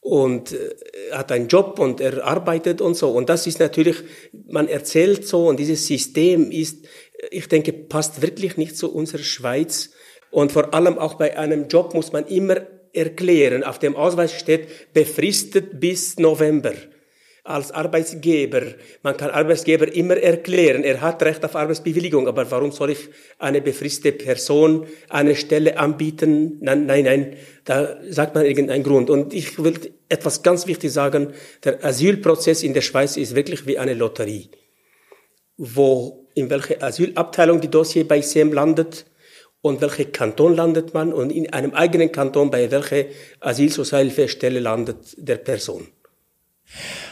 [0.00, 0.74] und äh,
[1.12, 3.10] hat einen Job und er arbeitet und so.
[3.10, 3.96] Und das ist natürlich,
[4.46, 6.86] man erzählt so und dieses System ist,
[7.30, 9.90] ich denke, passt wirklich nicht zu unserer Schweiz.
[10.30, 14.92] Und vor allem auch bei einem Job muss man immer erklären, auf dem Ausweis steht
[14.92, 16.72] befristet bis November.
[17.48, 18.62] Als Arbeitsgeber.
[19.02, 23.60] Man kann Arbeitsgeber immer erklären, er hat Recht auf Arbeitsbewilligung, aber warum soll ich eine
[23.60, 26.58] befristete Person eine Stelle anbieten?
[26.60, 29.10] Nein, nein, nein, da sagt man irgendeinen Grund.
[29.10, 31.32] Und ich will etwas ganz wichtig sagen,
[31.64, 34.50] der Asylprozess in der Schweiz ist wirklich wie eine Lotterie,
[35.56, 39.06] wo in welche Asylabteilung die Dossier bei SEM landet,
[39.66, 43.06] und welche Kanton landet man und in einem eigenen Kanton bei welcher
[43.40, 45.88] Asylsozialhilfestelle landet der Person.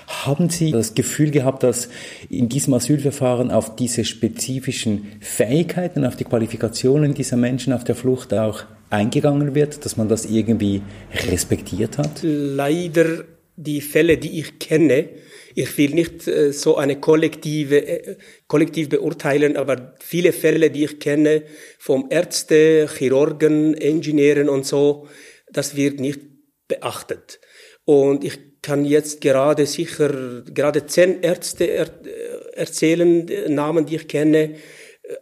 [0.06, 1.88] Haben Sie das Gefühl gehabt, dass
[2.28, 8.34] in diesem Asylverfahren auf diese spezifischen Fähigkeiten, auf die Qualifikationen dieser Menschen auf der Flucht
[8.34, 10.82] auch eingegangen wird, dass man das irgendwie
[11.30, 12.20] respektiert hat?
[12.22, 13.24] Leider
[13.56, 15.08] die Fälle, die ich kenne,
[15.54, 18.16] ich will nicht äh, so eine kollektive, äh,
[18.48, 21.44] kollektiv beurteilen, aber viele Fälle, die ich kenne,
[21.78, 25.08] vom Ärzte, Chirurgen, Ingenieuren und so,
[25.52, 26.20] das wird nicht
[26.66, 27.40] beachtet.
[27.84, 34.08] Und ich kann jetzt gerade sicher, gerade zehn Ärzte er, äh, erzählen, Namen, die ich
[34.08, 34.54] kenne,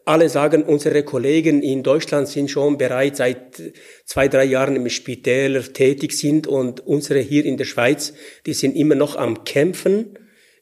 [0.05, 3.61] alle sagen, unsere Kollegen in Deutschland sind schon bereits seit
[4.05, 8.15] zwei, drei Jahren im Spitäler tätig sind und unsere hier in der Schweiz,
[8.47, 10.17] die sind immer noch am Kämpfen.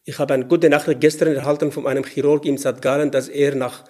[0.04, 2.80] Ich habe eine gute Nachricht gestern erhalten von einem Chirurg im St.
[2.80, 3.84] Gallen, dass er nach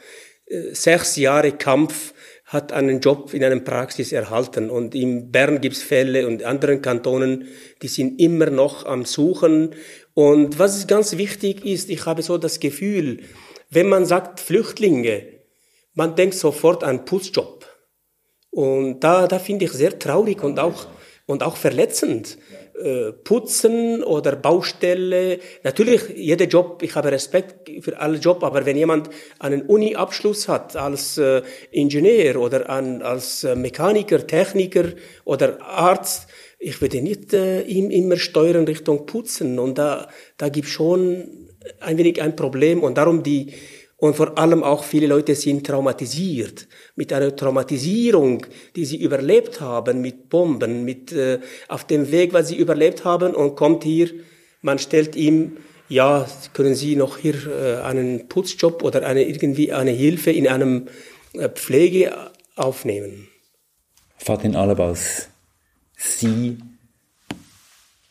[0.47, 2.13] äh, sechs Jahren Kampf
[2.51, 4.71] hat einen Job in einer Praxis erhalten.
[4.71, 7.47] Und in Bern gibt's Fälle und anderen Kantonen,
[7.81, 9.77] die sind immer noch am Suchen.
[10.15, 13.21] Und was ganz wichtig ist, ich habe so das Gefühl,
[13.71, 15.23] wenn man sagt Flüchtlinge,
[15.95, 17.67] man denkt sofort an Putzjob.
[18.51, 20.89] Und da, da finde ich sehr traurig und auch,
[21.27, 22.37] und auch verletzend.
[22.51, 22.60] Äh,
[23.25, 25.39] Putzen oder Baustelle.
[25.63, 30.77] Natürlich, jeder Job, ich habe Respekt für alle Job, aber wenn jemand einen Uni-Abschluss hat
[30.77, 34.85] als äh, Ingenieur oder an, als äh, Mechaniker, Techniker
[35.25, 39.59] oder Arzt, ich würde nicht äh, ihm immer steuern Richtung Putzen.
[39.59, 41.49] Und da, da gibt schon
[41.81, 43.53] ein wenig ein Problem und darum die,
[44.01, 46.67] und vor allem auch viele Leute sind traumatisiert.
[46.97, 52.49] Mit einer Traumatisierung, die sie überlebt haben, mit Bomben, mit, äh, auf dem Weg, was
[52.49, 54.11] sie überlebt haben und kommt hier,
[54.63, 55.59] man stellt ihm,
[55.89, 60.87] ja, können Sie noch hier äh, einen Putzjob oder eine, irgendwie eine Hilfe in einem
[61.33, 63.29] äh, Pflege aufnehmen?
[64.17, 65.29] Fatin Alabas,
[65.97, 66.59] Sie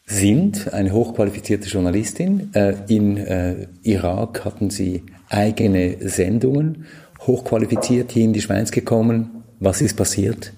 [0.06, 2.52] sind eine hochqualifizierte Journalistin.
[2.54, 6.86] Äh, in äh, Irak hatten Sie eigene Sendungen,
[7.22, 9.44] hochqualifiziert hier in die Schweiz gekommen.
[9.60, 10.54] Was ist passiert?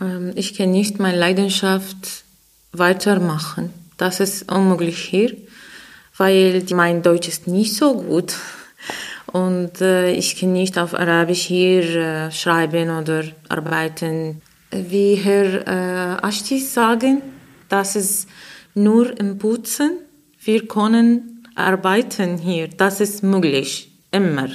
[0.00, 2.24] Ähm, ich kann nicht meine Leidenschaft
[2.72, 3.70] weitermachen.
[3.96, 5.36] Das ist unmöglich hier,
[6.16, 8.34] weil mein Deutsch ist nicht so gut.
[9.26, 14.40] Und äh, ich kann nicht auf Arabisch hier schreiben oder arbeiten.
[14.70, 17.22] Wie Herr Ashti sagen,
[17.68, 18.28] das ist
[18.74, 19.98] nur im Putzen.
[20.40, 22.68] Wir können arbeiten hier.
[22.68, 23.90] Das ist möglich.
[24.10, 24.48] Immer.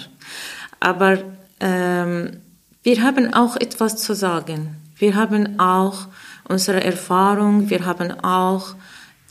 [0.79, 1.19] Aber
[1.59, 2.41] ähm,
[2.81, 4.77] wir haben auch etwas zu sagen.
[4.97, 6.07] Wir haben auch
[6.47, 7.69] unsere Erfahrung.
[7.69, 8.75] Wir haben auch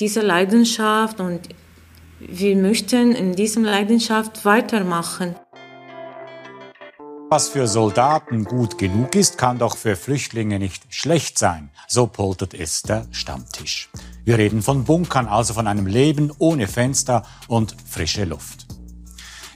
[0.01, 1.41] diese Leidenschaft und
[2.21, 5.35] wir möchten in diesem Leidenschaft weitermachen.
[7.33, 11.71] Was für Soldaten gut genug ist, kann doch für Flüchtlinge nicht schlecht sein.
[11.89, 13.89] So poltert es der Stammtisch.
[14.27, 18.67] Wir reden von Bunkern, also von einem Leben ohne Fenster und frische Luft.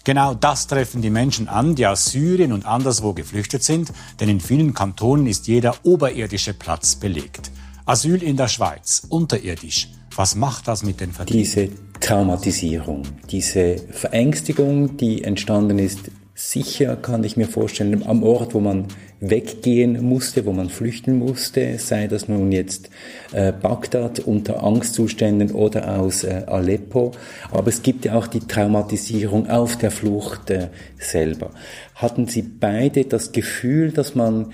[0.04, 4.40] Genau das treffen die Menschen an, die aus Syrien und anderswo geflüchtet sind, denn in
[4.40, 7.50] vielen Kantonen ist jeder oberirdische Platz belegt.
[7.84, 9.90] Asyl in der Schweiz, unterirdisch.
[10.14, 11.44] Was macht das mit den Verdienern?
[11.44, 11.68] Diese
[12.00, 18.88] Traumatisierung, diese Verängstigung, die entstanden ist sicher, kann ich mir vorstellen, am Ort, wo man
[19.20, 22.90] weggehen musste, wo man flüchten musste, sei das nun jetzt
[23.32, 27.12] äh, Bagdad unter Angstzuständen oder aus äh, Aleppo.
[27.50, 30.68] Aber es gibt ja auch die Traumatisierung auf der Flucht äh,
[30.98, 31.52] selber.
[31.94, 34.52] Hatten Sie beide das Gefühl, dass man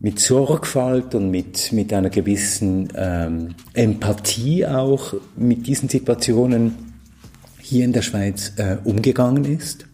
[0.00, 6.94] mit Sorgfalt und mit, mit einer gewissen ähm, Empathie auch mit diesen Situationen
[7.60, 9.85] hier in der Schweiz äh, umgegangen ist?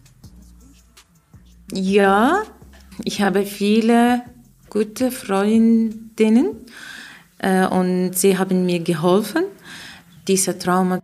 [1.75, 2.43] Ja,
[3.03, 4.21] ich habe viele
[4.69, 6.49] gute Freundinnen
[7.39, 9.45] äh, und sie haben mir geholfen,
[10.27, 11.01] diese Trauma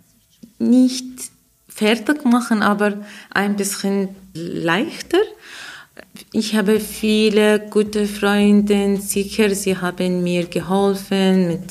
[0.60, 1.08] nicht
[1.68, 3.00] fertig machen, aber
[3.32, 5.18] ein bisschen leichter.
[6.34, 11.64] Ich habe viele gute Freunde, sicher, sie haben mir geholfen mit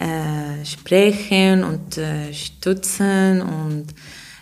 [0.00, 3.86] äh, Sprechen und äh, Stützen und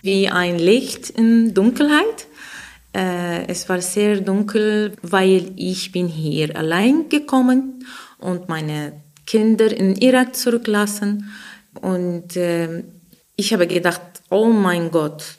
[0.03, 2.27] wie ein Licht in Dunkelheit.
[2.93, 7.85] Äh, es war sehr dunkel, weil ich bin hier allein gekommen
[8.19, 8.93] und meine
[9.27, 11.31] Kinder in Irak zurücklassen.
[11.81, 12.83] Und äh,
[13.37, 15.39] ich habe gedacht, oh mein Gott,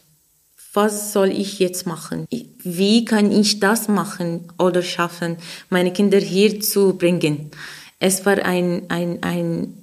[0.73, 2.25] was soll ich jetzt machen?
[2.29, 5.37] Wie kann ich das machen oder schaffen,
[5.69, 7.51] meine Kinder hier zu bringen?
[7.99, 9.73] Es war ein, ein, ein,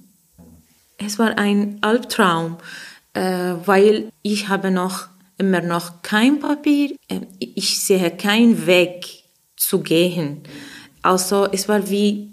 [0.96, 2.56] es war ein Albtraum,
[3.12, 5.08] äh, weil ich habe noch
[5.38, 9.06] immer noch kein Papier, äh, ich sehe keinen Weg
[9.56, 10.42] zu gehen.
[11.02, 12.32] Also es war wie,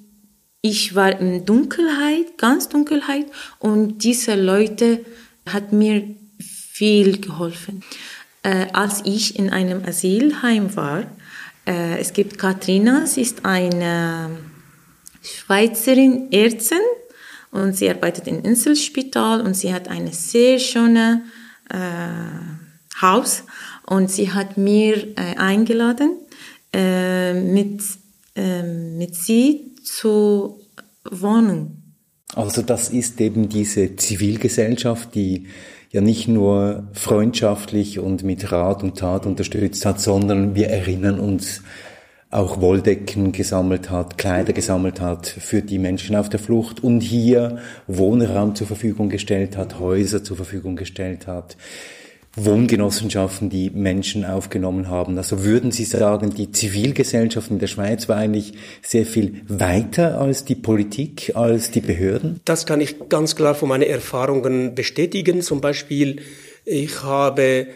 [0.62, 3.28] ich war in Dunkelheit, ganz Dunkelheit
[3.60, 5.06] und diese Leute
[5.48, 6.04] hat mir
[6.40, 7.84] viel geholfen.
[8.44, 11.04] Äh, als ich in einem Asylheim war,
[11.66, 14.38] äh, es gibt Katrina, sie ist eine
[15.22, 16.82] Schweizerin Ärztin
[17.52, 21.20] und sie arbeitet im Inselspital und sie hat ein sehr schönes
[21.70, 22.65] äh,
[23.02, 23.44] Haus
[23.86, 26.18] und sie hat mir äh, eingeladen,
[26.74, 27.82] äh, mit,
[28.36, 30.62] ähm, mit sie zu
[31.10, 31.96] wohnen.
[32.34, 35.48] Also das ist eben diese Zivilgesellschaft, die
[35.92, 41.62] ja nicht nur freundschaftlich und mit Rat und Tat unterstützt hat, sondern wir erinnern uns
[42.32, 47.60] auch Wolldecken gesammelt hat, Kleider gesammelt hat für die Menschen auf der Flucht und hier
[47.88, 51.56] Wohnraum zur Verfügung gestellt hat, Häuser zur Verfügung gestellt hat.
[52.36, 55.18] Wohngenossenschaften, die Menschen aufgenommen haben.
[55.18, 60.46] Also würden Sie sagen, die Zivilgesellschaft in der Schweiz war eigentlich sehr viel weiter als
[60.46, 62.42] die Politik, als die Behörden?
[62.46, 65.42] Das kann ich ganz klar von meinen Erfahrungen bestätigen.
[65.42, 66.22] Zum Beispiel,
[66.66, 67.68] ich habe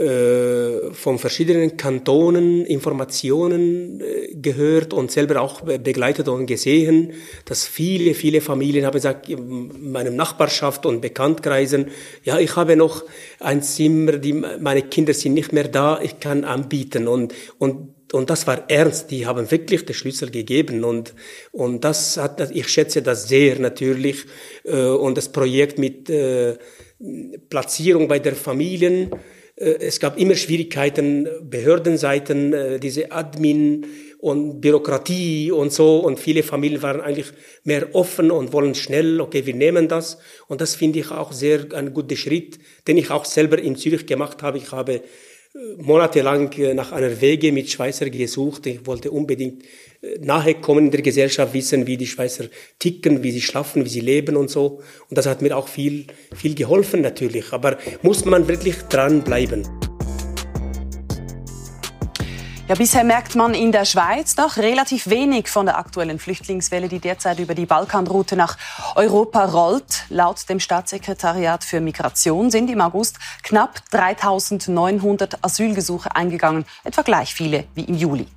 [0.00, 7.12] äh, von verschiedenen Kantonen Informationen äh, gehört und selber auch begleitet und gesehen,
[7.44, 11.88] dass viele, viele Familien haben gesagt, in meinem Nachbarschaft und Bekanntkreisen,
[12.24, 13.04] ja, ich habe noch
[13.40, 17.06] ein Zimmer, die, meine Kinder sind nicht mehr da, ich kann anbieten.
[17.06, 19.12] Und, und und das war ernst.
[19.12, 20.82] Die haben wirklich den Schlüssel gegeben.
[20.82, 21.14] Und
[21.52, 24.24] und das hat, ich schätze das sehr natürlich.
[24.64, 26.10] Äh, und das Projekt mit
[27.50, 29.10] Platzierung bei der Familien
[29.60, 33.86] es gab immer Schwierigkeiten, Behördenseiten, äh, diese Admin
[34.18, 35.98] und Bürokratie und so.
[35.98, 37.32] Und viele Familien waren eigentlich
[37.64, 40.18] mehr offen und wollen schnell, okay, wir nehmen das.
[40.48, 42.58] Und das finde ich auch sehr ein guter Schritt,
[42.88, 44.58] den ich auch selber in Zürich gemacht habe.
[44.58, 45.02] Ich habe
[45.78, 48.66] monatelang äh, nach einer Wege mit Schweizer gesucht.
[48.66, 49.64] Ich wollte unbedingt
[50.00, 52.44] äh, nahe kommen in der Gesellschaft, wissen, wie die Schweizer
[52.78, 54.80] ticken, wie sie schlafen, wie sie leben und so.
[55.08, 57.52] Und das hat mir auch viel, viel geholfen natürlich.
[57.52, 59.89] Aber muss man wirklich dranbleiben.
[62.70, 67.00] Ja, bisher merkt man in der Schweiz doch relativ wenig von der aktuellen Flüchtlingswelle, die
[67.00, 68.56] derzeit über die Balkanroute nach
[68.94, 70.04] Europa rollt.
[70.08, 77.64] Laut dem Staatssekretariat für Migration sind im August knapp 3900 Asylgesuche eingegangen, etwa gleich viele
[77.74, 78.28] wie im Juli.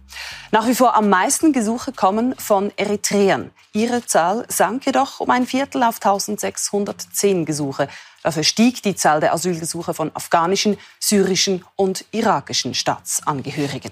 [0.50, 3.52] Nach wie vor am meisten Gesuche kommen von Eritreern.
[3.72, 7.88] Ihre Zahl sank jedoch um ein Viertel auf 1610 Gesuche.
[8.24, 13.92] Dafür stieg die Zahl der Asylgesuche von afghanischen, syrischen und irakischen Staatsangehörigen.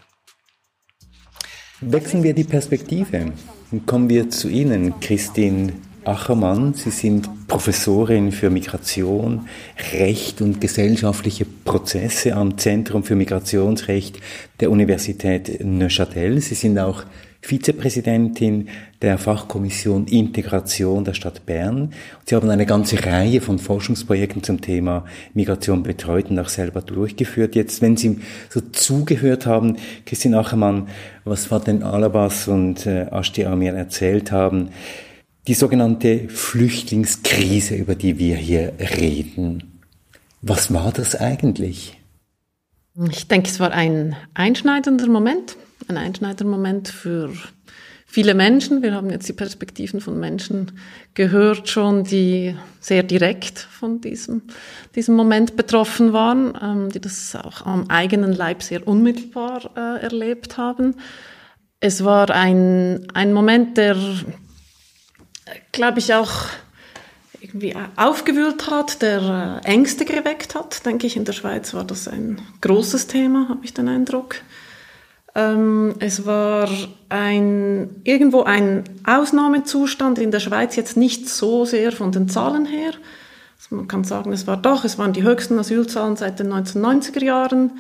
[1.84, 3.32] Wechseln wir die Perspektive
[3.72, 5.74] und kommen wir zu Ihnen, Christine
[6.06, 6.76] Achermann.
[6.76, 9.48] Sie sind Professorin für Migration,
[9.92, 14.20] Recht und gesellschaftliche Prozesse am Zentrum für Migrationsrecht
[14.60, 16.40] der Universität Neuchâtel.
[16.40, 17.04] Sie sind auch
[17.42, 18.70] Vizepräsidentin
[19.02, 21.92] der Fachkommission Integration der Stadt Bern.
[22.26, 27.56] Sie haben eine ganze Reihe von Forschungsprojekten zum Thema Migration betreut und auch selber durchgeführt.
[27.56, 28.20] Jetzt, wenn Sie
[28.50, 30.88] so zugehört haben, Christine Achermann,
[31.24, 34.70] was Faten Alabas und äh, Ashti Amir erzählt haben,
[35.48, 39.82] die sogenannte Flüchtlingskrise, über die wir hier reden.
[40.44, 41.98] Was war das eigentlich?
[43.10, 45.56] Ich denke, es war ein einschneidender Moment
[45.92, 47.32] ein einschneidender Moment für
[48.06, 48.82] viele Menschen.
[48.82, 50.72] Wir haben jetzt die Perspektiven von Menschen
[51.14, 54.44] gehört schon, die sehr direkt von diesem,
[54.96, 60.58] diesem Moment betroffen waren, ähm, die das auch am eigenen Leib sehr unmittelbar äh, erlebt
[60.58, 60.96] haben.
[61.80, 63.98] Es war ein, ein Moment, der,
[65.72, 66.48] glaube ich, auch
[67.40, 70.86] irgendwie aufgewühlt hat, der äh, Ängste geweckt hat.
[70.86, 74.36] Denke ich, in der Schweiz war das ein großes Thema, habe ich den Eindruck.
[75.34, 76.68] Ähm, es war
[77.10, 82.92] ein, irgendwo ein Ausnahmezustand in der Schweiz, jetzt nicht so sehr von den Zahlen her.
[83.58, 87.24] Also man kann sagen, es war doch, es waren die höchsten Asylzahlen seit den 1990er
[87.24, 87.72] Jahren.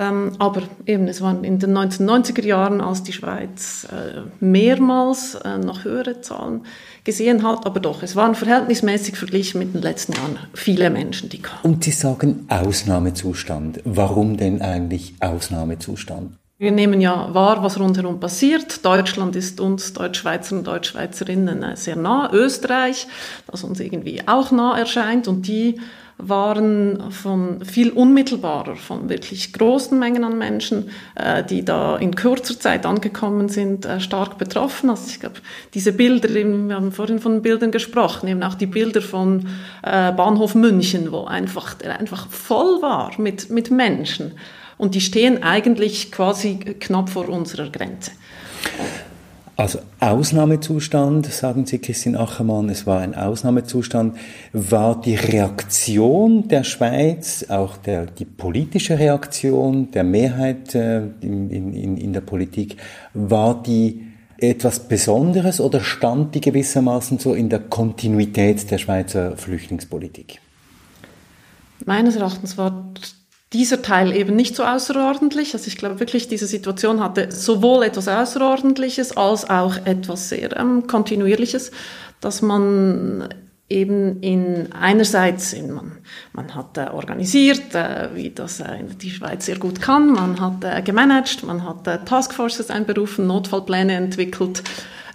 [0.00, 5.58] Ähm, aber eben, es waren in den 1990er Jahren, als die Schweiz äh, mehrmals äh,
[5.58, 6.62] noch höhere Zahlen
[7.02, 7.66] gesehen hat.
[7.66, 11.62] Aber doch, es waren verhältnismäßig verglichen mit den letzten Jahren viele Menschen, die kamen.
[11.64, 13.80] Und Sie sagen Ausnahmezustand.
[13.84, 16.32] Warum denn eigentlich Ausnahmezustand?
[16.60, 18.84] Wir nehmen ja wahr, was rundherum passiert.
[18.84, 22.32] Deutschland ist uns Deutschschweizer und Deutschschweizerinnen äh, sehr nah.
[22.32, 23.06] Österreich,
[23.46, 25.28] das uns irgendwie auch nah erscheint.
[25.28, 25.80] Und die
[26.16, 32.58] waren von viel unmittelbarer, von wirklich großen Mengen an Menschen, äh, die da in kurzer
[32.58, 34.90] Zeit angekommen sind, äh, stark betroffen.
[34.90, 35.36] Also ich glaube,
[35.74, 39.46] diese Bilder, wir haben vorhin von Bildern gesprochen, eben auch die Bilder von
[39.84, 44.32] äh, Bahnhof München, wo einfach, der einfach voll war mit, mit Menschen.
[44.78, 48.12] Und die stehen eigentlich quasi knapp vor unserer Grenze.
[49.58, 54.16] Also Ausnahmezustand, sagen Sie, Christine Achermann, es war ein Ausnahmezustand.
[54.52, 61.96] War die Reaktion der Schweiz, auch der, die politische Reaktion der Mehrheit äh, in, in,
[61.96, 62.76] in der Politik,
[63.14, 64.06] war die
[64.38, 70.40] etwas Besonderes oder stand die gewissermaßen so in der Kontinuität der Schweizer Flüchtlingspolitik?
[71.84, 72.92] Meines Erachtens war
[73.52, 75.54] dieser Teil eben nicht so außerordentlich.
[75.54, 80.86] Also ich glaube wirklich, diese Situation hatte sowohl etwas Außerordentliches als auch etwas sehr ähm,
[80.86, 81.70] Kontinuierliches,
[82.20, 83.28] dass man
[83.70, 85.92] eben in einerseits in, man,
[86.32, 90.64] man hat äh, organisiert, äh, wie das äh, die Schweiz sehr gut kann, man hat
[90.64, 94.62] äh, gemanagt, man hat äh, Taskforces einberufen, Notfallpläne entwickelt,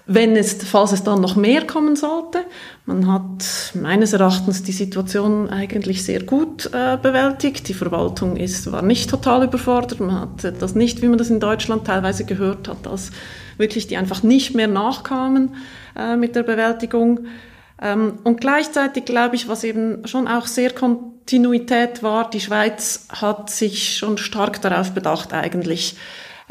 [0.06, 2.40] wenn es, falls es dann noch mehr kommen sollte.
[2.86, 7.70] Man hat meines Erachtens die Situation eigentlich sehr gut äh, bewältigt.
[7.70, 10.02] Die Verwaltung ist, war nicht total überfordert.
[10.02, 13.12] Man hat das nicht, wie man das in Deutschland teilweise gehört hat, dass
[13.58, 15.56] wirklich die einfach nicht mehr nachkamen
[15.98, 17.22] äh, mit der Bewältigung.
[17.82, 23.50] Ähm, und gleichzeitig glaube ich, was eben schon auch sehr Kontinuität war, die Schweiz hat
[23.50, 25.96] sich schon stark darauf bedacht, eigentlich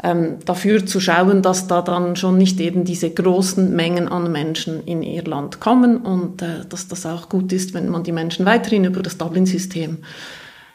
[0.03, 4.83] ähm, dafür zu schauen, dass da dann schon nicht eben diese großen Mengen an Menschen
[4.85, 8.45] in ihr Land kommen und äh, dass das auch gut ist, wenn man die Menschen
[8.45, 9.99] weiterhin über das Dublin-System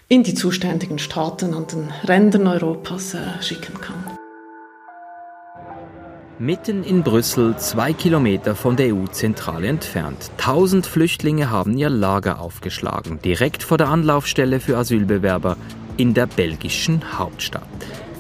[0.09, 4.19] in die zuständigen Staaten an den Rändern Europas äh, schicken kann.
[6.41, 10.31] Mitten in Brüssel, zwei Kilometer von der EU-Zentrale entfernt.
[10.39, 15.57] Tausend Flüchtlinge haben ihr Lager aufgeschlagen, direkt vor der Anlaufstelle für Asylbewerber
[15.97, 17.67] in der belgischen Hauptstadt.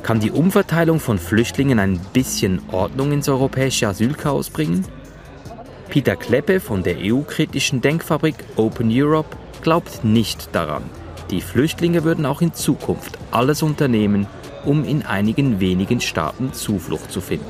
[0.02, 4.84] Kann die Umverteilung von Flüchtlingen ein bisschen Ordnung ins europäische Asylchaos bringen?
[5.88, 10.82] Peter Kleppe von der EU-kritischen Denkfabrik Open Europe glaubt nicht daran.
[11.30, 14.26] Die Flüchtlinge würden auch in Zukunft alles unternehmen,
[14.64, 17.44] um in einigen wenigen Staaten Zuflucht zu finden.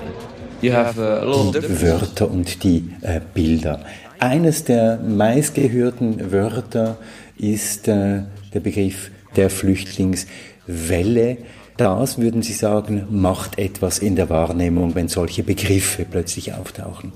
[0.62, 3.84] Die Wörter und die äh, Bilder.
[4.18, 6.98] Eines der meistgehörten Wörter
[7.36, 8.22] ist äh,
[8.52, 11.36] der Begriff der Flüchtlingswelle.
[11.78, 17.12] Das, würden Sie sagen, macht etwas in der Wahrnehmung, wenn solche Begriffe plötzlich auftauchen.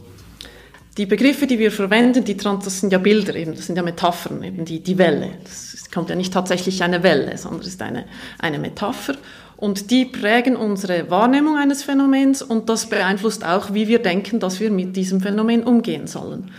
[0.96, 4.40] Die Begriffe, die wir verwenden, die, das sind ja Bilder, eben, das sind ja Metaphern,
[4.44, 5.30] eben die, die Welle.
[5.42, 8.04] Das kommt ja nicht tatsächlich eine Welle, sondern es ist eine,
[8.38, 9.16] eine Metapher.
[9.56, 14.60] Und die prägen unsere Wahrnehmung eines Phänomens und das beeinflusst auch, wie wir denken, dass
[14.60, 16.52] wir mit diesem Phänomen umgehen sollen.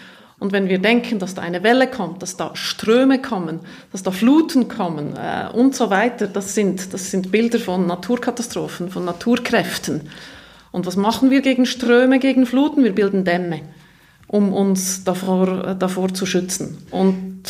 [0.44, 3.62] Und wenn wir denken, dass da eine Welle kommt, dass da Ströme kommen,
[3.94, 8.90] dass da Fluten kommen äh, und so weiter, das sind, das sind Bilder von Naturkatastrophen,
[8.90, 10.02] von Naturkräften.
[10.74, 12.84] Und was machen wir gegen Ströme, gegen Fluten?
[12.84, 13.62] Wir bilden Dämme,
[14.28, 16.78] um uns davor, äh, davor zu schützen.
[16.92, 17.44] Und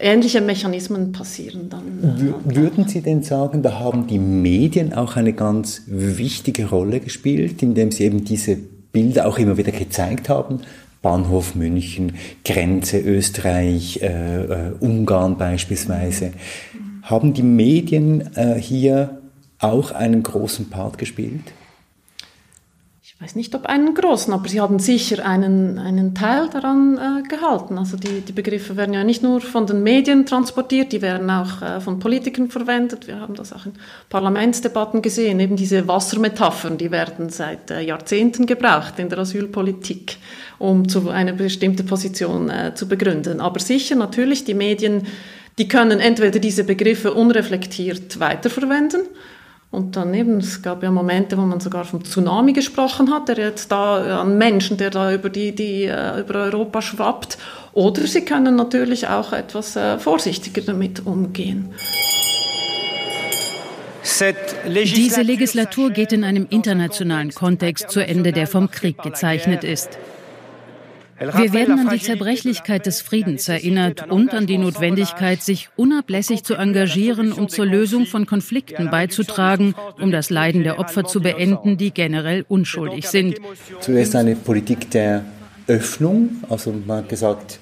[0.00, 2.34] ähnliche Mechanismen passieren dann.
[2.46, 7.92] Würden Sie denn sagen, da haben die Medien auch eine ganz wichtige Rolle gespielt, indem
[7.92, 8.56] sie eben diese
[8.90, 10.62] Bilder auch immer wieder gezeigt haben,
[11.02, 16.32] Bahnhof München, Grenze Österreich, äh, äh, Ungarn beispielsweise.
[17.02, 19.20] Haben die Medien äh, hier
[19.58, 21.52] auch einen großen Part gespielt?
[23.20, 27.76] Weiß nicht, ob einen großen, aber sie haben sicher einen, einen Teil daran äh, gehalten.
[27.76, 31.60] Also die, die Begriffe werden ja nicht nur von den Medien transportiert, die werden auch
[31.60, 33.06] äh, von Politikern verwendet.
[33.06, 33.72] Wir haben das auch in
[34.08, 35.38] Parlamentsdebatten gesehen.
[35.38, 40.16] Eben diese Wassermetaphern, die werden seit äh, Jahrzehnten gebraucht in der Asylpolitik
[40.60, 43.40] um zu eine bestimmte Position äh, zu begründen.
[43.40, 45.06] Aber sicher, natürlich, die Medien,
[45.58, 49.00] die können entweder diese Begriffe unreflektiert weiterverwenden,
[49.70, 53.38] und dann eben, es gab ja Momente, wo man sogar vom Tsunami gesprochen hat, der
[53.38, 57.38] jetzt da an Menschen, der da über, die, die, äh, über Europa schwappt.
[57.72, 61.70] Oder sie können natürlich auch etwas äh, vorsichtiger damit umgehen.
[64.02, 69.98] Diese Legislatur geht in einem internationalen Kontext zu Ende, der vom Krieg gezeichnet ist.
[71.20, 76.54] Wir werden an die Zerbrechlichkeit des Friedens erinnert und an die Notwendigkeit, sich unablässig zu
[76.54, 81.90] engagieren, um zur Lösung von Konflikten beizutragen, um das Leiden der Opfer zu beenden, die
[81.90, 83.38] generell unschuldig sind.
[83.80, 85.24] Zuerst eine Politik der
[85.66, 87.58] Öffnung, also man hat gesagt,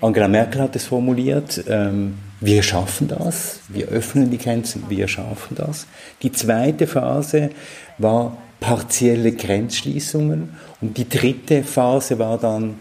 [0.00, 5.54] Angela Merkel hat es formuliert, ähm, wir schaffen das, wir öffnen die Grenzen, wir schaffen
[5.54, 5.86] das.
[6.22, 7.50] Die zweite Phase
[7.98, 10.48] war partielle Grenzschließungen
[10.80, 12.76] und die dritte Phase war dann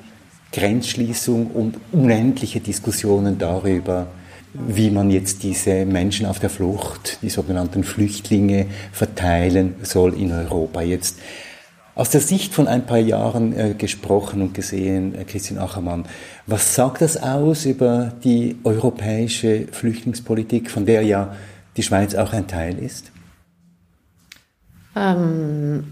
[0.52, 4.08] Grenzschließung und unendliche Diskussionen darüber,
[4.54, 10.82] wie man jetzt diese Menschen auf der Flucht, die sogenannten Flüchtlinge, verteilen soll in Europa.
[10.82, 11.20] Jetzt
[11.96, 16.06] aus der Sicht von ein paar Jahren äh, gesprochen und gesehen, äh, Christian Achermann,
[16.48, 21.36] was sagt das aus über die europäische Flüchtlingspolitik, von der ja
[21.78, 23.12] die Schweiz auch ein Teil ist?
[24.96, 25.86] Ähm,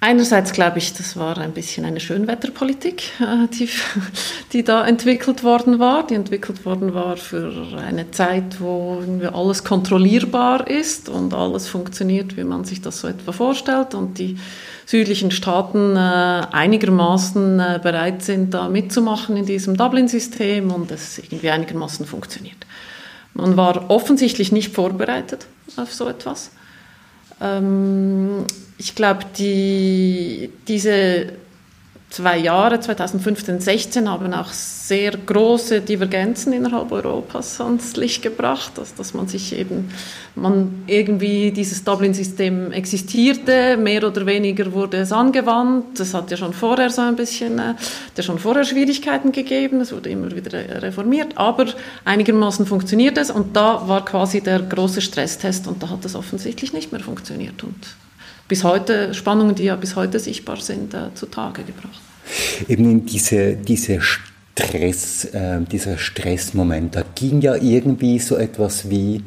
[0.00, 3.68] einerseits glaube ich, das war ein bisschen eine Schönwetterpolitik, äh, die,
[4.52, 10.68] die da entwickelt worden war, die entwickelt worden war für eine Zeit, wo alles kontrollierbar
[10.68, 14.38] ist und alles funktioniert, wie man sich das so etwa vorstellt und die
[14.86, 21.50] südlichen Staaten äh, einigermaßen äh, bereit sind, da mitzumachen in diesem Dublin-System und es irgendwie
[21.50, 22.56] einigermaßen funktioniert.
[23.34, 25.46] Man war offensichtlich nicht vorbereitet
[25.76, 26.50] auf so etwas.
[27.40, 28.44] Ähm,
[28.78, 31.32] ich glaube, die, diese
[32.10, 38.94] zwei Jahre, 2015, 16, haben auch sehr große Divergenzen innerhalb Europas ans Licht gebracht, dass,
[38.94, 39.90] dass man sich eben,
[40.34, 46.00] man irgendwie dieses Dublin-System existierte, mehr oder weniger wurde es angewandt.
[46.00, 47.74] Es hat ja schon vorher so ein bisschen, äh,
[48.16, 51.66] ja schon vorher Schwierigkeiten gegeben, es wurde immer wieder reformiert, aber
[52.06, 53.30] einigermaßen funktioniert es.
[53.30, 57.62] Und da war quasi der große Stresstest und da hat es offensichtlich nicht mehr funktioniert.
[57.62, 57.76] Und
[58.48, 62.00] bis heute, Spannungen, die ja bis heute sichtbar sind, äh, zutage gebracht.
[62.66, 69.22] Eben diese, diese Stress, äh, dieser Stressmoment, da ging ja irgendwie so etwas wie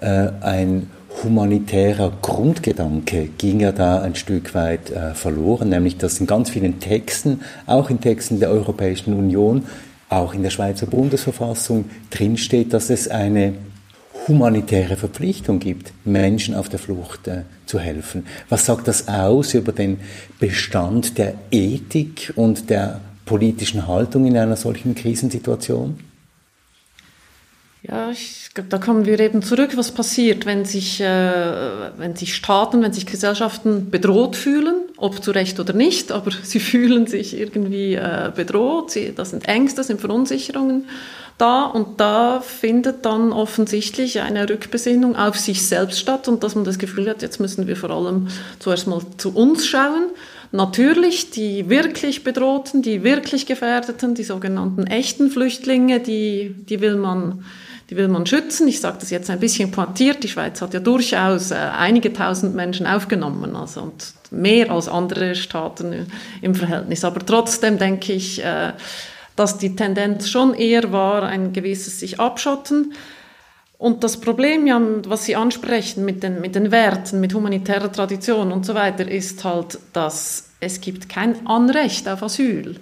[0.00, 0.90] äh, ein
[1.22, 6.80] humanitärer Grundgedanke ging ja da ein Stück weit äh, verloren, nämlich dass in ganz vielen
[6.80, 9.64] Texten, auch in Texten der Europäischen Union,
[10.08, 13.54] auch in der Schweizer Bundesverfassung drinsteht, dass es eine
[14.28, 18.26] humanitäre Verpflichtung gibt, Menschen auf der Flucht äh, zu helfen.
[18.48, 20.00] Was sagt das aus über den
[20.38, 25.98] Bestand der Ethik und der politischen Haltung in einer solchen Krisensituation?
[27.86, 32.34] Ja, ich glaube, da kommen wir eben zurück, was passiert, wenn sich, äh, wenn sich
[32.34, 37.38] Staaten, wenn sich Gesellschaften bedroht fühlen, ob zu Recht oder nicht, aber sie fühlen sich
[37.38, 40.86] irgendwie äh, bedroht, sie, das sind Ängste, das sind Verunsicherungen
[41.38, 46.64] da und da findet dann offensichtlich eine Rückbesinnung auf sich selbst statt und dass man
[46.64, 48.28] das Gefühl hat, jetzt müssen wir vor allem
[48.58, 50.06] zuerst mal zu uns schauen.
[50.52, 57.44] Natürlich die wirklich Bedrohten, die wirklich Gefährdeten, die sogenannten echten Flüchtlinge, die, die will man
[57.90, 58.66] die will man schützen.
[58.66, 60.22] Ich sage das jetzt ein bisschen pointiert.
[60.22, 65.34] Die Schweiz hat ja durchaus äh, einige tausend Menschen aufgenommen, also und mehr als andere
[65.34, 66.06] Staaten
[66.40, 67.04] im Verhältnis.
[67.04, 68.72] Aber trotzdem denke ich, äh,
[69.36, 72.94] dass die Tendenz schon eher war, ein gewisses sich abschotten.
[73.78, 78.52] Und das Problem, ja, was Sie ansprechen mit den, mit den Werten, mit humanitärer Tradition
[78.52, 82.80] und so weiter, ist halt, dass es gibt kein Anrecht auf Asyl.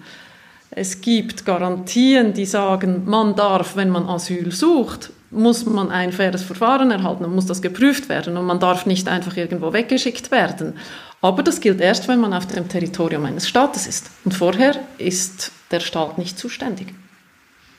[0.70, 6.42] Es gibt Garantien, die sagen, man darf, wenn man Asyl sucht, muss man ein faires
[6.42, 10.74] Verfahren erhalten, dann muss das geprüft werden und man darf nicht einfach irgendwo weggeschickt werden.
[11.20, 14.10] Aber das gilt erst, wenn man auf dem Territorium eines Staates ist.
[14.24, 16.88] Und vorher ist der Staat nicht zuständig.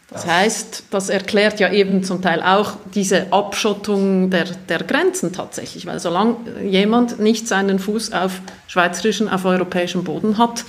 [0.10, 5.88] Das heißt, das erklärt ja eben zum Teil auch diese Abschottung der, der Grenzen tatsächlich,
[5.88, 10.66] weil solange jemand nicht seinen Fuß auf schweizerischen, auf europäischem Boden hat,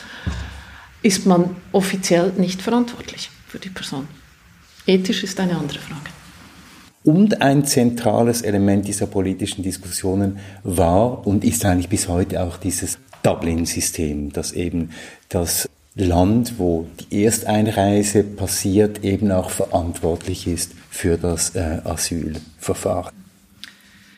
[1.02, 4.08] ist man offiziell nicht verantwortlich für die Person.
[4.86, 6.10] Ethisch ist eine andere Frage.
[7.04, 12.98] Und ein zentrales Element dieser politischen Diskussionen war und ist eigentlich bis heute auch dieses
[13.22, 14.90] Dublin-System, das eben
[15.28, 23.23] das Land, wo die Ersteinreise passiert, eben auch verantwortlich ist für das äh, Asylverfahren.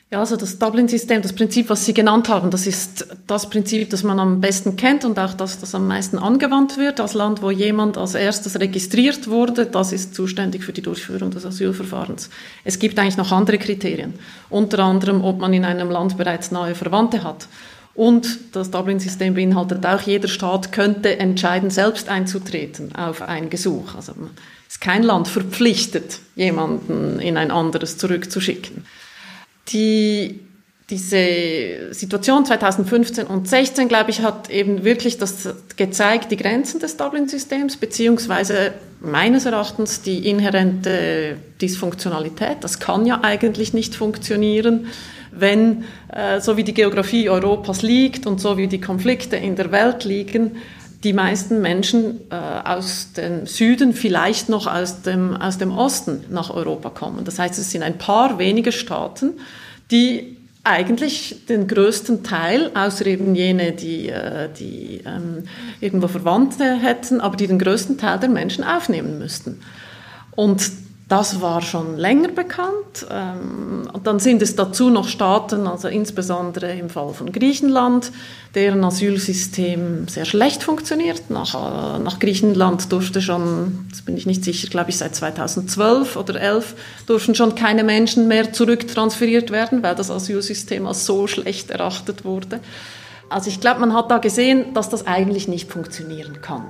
[0.08, 4.04] Ja, also das Dublin-System, das Prinzip, was Sie genannt haben, das ist das Prinzip, das
[4.04, 7.00] man am besten kennt und auch das, das am meisten angewandt wird.
[7.00, 11.44] Das Land, wo jemand als erstes registriert wurde, das ist zuständig für die Durchführung des
[11.44, 12.30] Asylverfahrens.
[12.62, 14.14] Es gibt eigentlich noch andere Kriterien,
[14.48, 17.48] unter anderem, ob man in einem Land bereits nahe Verwandte hat.
[17.96, 23.96] Und das Dublin-System beinhaltet auch, jeder Staat könnte entscheiden, selbst einzutreten auf ein Gesuch.
[23.96, 24.12] Also
[24.68, 28.84] ist kein Land verpflichtet, jemanden in ein anderes zurückzuschicken
[29.68, 30.40] die,
[30.90, 36.96] diese Situation 2015 und 16, glaube ich, hat eben wirklich das gezeigt, die Grenzen des
[36.96, 42.58] Dublin-Systems, beziehungsweise meines Erachtens die inhärente Dysfunktionalität.
[42.60, 44.86] Das kann ja eigentlich nicht funktionieren,
[45.32, 49.70] wenn, äh, so wie die Geografie Europas liegt und so wie die Konflikte in der
[49.72, 50.56] Welt liegen,
[51.06, 56.50] die meisten Menschen äh, aus dem Süden, vielleicht noch aus dem, aus dem Osten nach
[56.50, 57.24] Europa kommen.
[57.24, 59.34] Das heißt, es sind ein paar wenige Staaten,
[59.92, 65.44] die eigentlich den größten Teil, außer eben jene, die, äh, die ähm,
[65.80, 69.60] irgendwo Verwandte hätten, aber die den größten Teil der Menschen aufnehmen müssten.
[70.34, 70.72] Und
[71.08, 73.06] Das war schon länger bekannt.
[73.08, 78.10] Ähm, und dann sind es dazu noch Staaten, also insbesondere im Fall von Griechenland,
[78.56, 81.30] deren Asylsystem sehr schlecht funktioniert.
[81.30, 86.16] Nach, äh, nach Griechenland durfte schon, jetzt bin ich nicht sicher, glaube ich seit 2012
[86.16, 86.74] oder 2011,
[87.06, 92.58] durften schon keine Menschen mehr zurücktransferiert werden, weil das Asylsystem als so schlecht erachtet wurde.
[93.28, 96.64] Also ich glaube, man hat da gesehen, dass das eigentlich nicht funktionieren kann.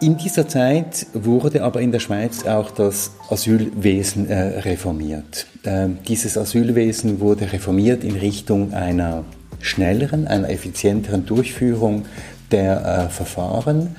[0.00, 5.46] In dieser Zeit wurde aber in der Schweiz auch das Asylwesen äh, reformiert.
[5.64, 9.24] Ähm, dieses Asylwesen wurde reformiert in Richtung einer
[9.60, 12.04] schnelleren, einer effizienteren Durchführung
[12.52, 13.96] der äh, Verfahren.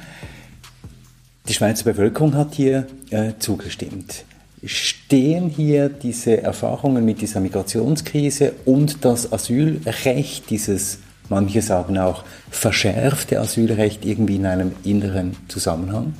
[1.49, 4.23] Die Schweizer Bevölkerung hat hier äh, zugestimmt.
[4.63, 13.39] Stehen hier diese Erfahrungen mit dieser Migrationskrise und das Asylrecht, dieses manche sagen auch verschärfte
[13.39, 16.13] Asylrecht irgendwie in einem inneren Zusammenhang?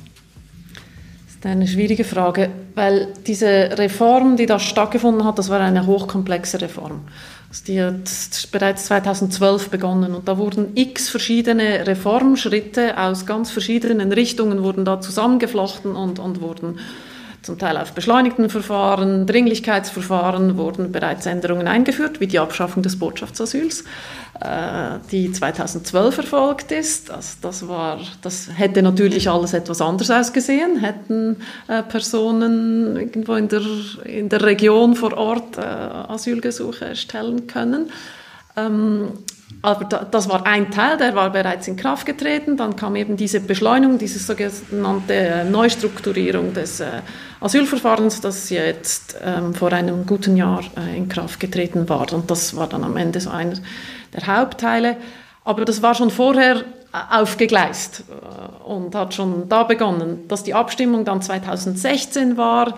[1.26, 5.86] Das ist eine schwierige Frage, weil diese Reform, die da stattgefunden hat, das war eine
[5.86, 7.02] hochkomplexe Reform.
[7.50, 14.12] Also die hat bereits 2012 begonnen und da wurden x verschiedene Reformschritte aus ganz verschiedenen
[14.12, 16.78] Richtungen wurden da zusammengeflochten und, und wurden
[17.42, 23.84] zum Teil auf beschleunigten Verfahren, Dringlichkeitsverfahren wurden bereits Änderungen eingeführt, wie die Abschaffung des Botschaftsasyls,
[25.10, 27.10] die 2012 erfolgt ist.
[27.10, 31.36] Also das, war, das hätte natürlich alles etwas anders ausgesehen, hätten
[31.68, 33.62] äh, Personen irgendwo in der,
[34.04, 37.90] in der Region vor Ort äh, Asylgesuche stellen können.
[38.56, 39.12] Ähm,
[39.62, 42.56] aber das war ein Teil, der war bereits in Kraft getreten.
[42.56, 47.02] Dann kam eben diese Beschleunigung, diese sogenannte äh, Neustrukturierung des äh,
[47.40, 52.10] Asylverfahrens, das jetzt ähm, vor einem guten Jahr äh, in Kraft getreten war.
[52.12, 53.56] Und das war dann am Ende so einer
[54.12, 54.96] der Hauptteile.
[55.44, 56.64] Aber das war schon vorher
[57.10, 58.04] aufgegleist
[58.64, 60.26] und hat schon da begonnen.
[60.28, 62.76] Dass die Abstimmung dann 2016 war,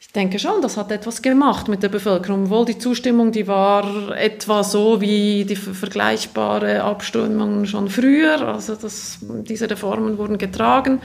[0.00, 2.44] ich denke schon, das hat etwas gemacht mit der Bevölkerung.
[2.44, 8.46] Obwohl die Zustimmung, die war etwa so wie die vergleichbare Abstimmung schon früher.
[8.46, 11.00] Also das, diese Reformen wurden getragen.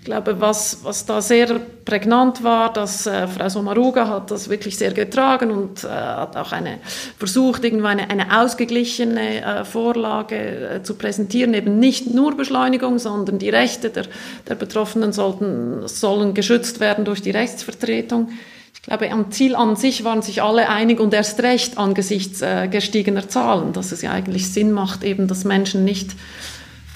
[0.00, 4.78] Ich glaube, was, was da sehr prägnant war, dass äh, Frau Sommaruga hat das wirklich
[4.78, 6.78] sehr getragen und äh, hat auch eine,
[7.18, 13.38] versucht, irgendwann eine, eine ausgeglichene äh, Vorlage äh, zu präsentieren, eben nicht nur Beschleunigung, sondern
[13.38, 14.06] die Rechte der,
[14.48, 18.30] der Betroffenen sollten, sollen geschützt werden durch die Rechtsvertretung.
[18.72, 22.68] Ich glaube, am Ziel an sich waren sich alle einig und erst recht angesichts äh,
[22.68, 26.12] gestiegener Zahlen, dass es ja eigentlich Sinn macht, eben, dass Menschen nicht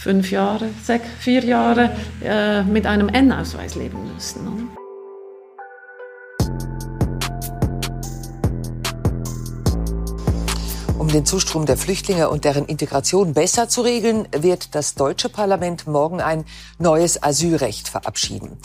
[0.04, 1.90] fünf Jahre, sechs, vier Jahre
[2.22, 4.46] äh, mit einem N-Ausweis leben müssen.
[4.46, 4.83] Oder?
[11.14, 16.20] Den Zustrom der Flüchtlinge und deren Integration besser zu regeln, wird das deutsche Parlament morgen
[16.20, 16.44] ein
[16.78, 18.58] neues Asylrecht verabschieden.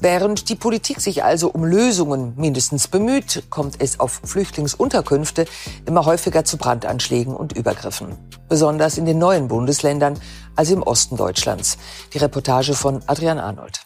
[0.00, 5.46] Während die Politik sich also um Lösungen mindestens bemüht, kommt es auf Flüchtlingsunterkünfte
[5.86, 8.18] immer häufiger zu Brandanschlägen und Übergriffen.
[8.50, 10.20] Besonders in den neuen Bundesländern,
[10.56, 11.78] also im Osten Deutschlands.
[12.12, 13.80] Die Reportage von Adrian Arnold.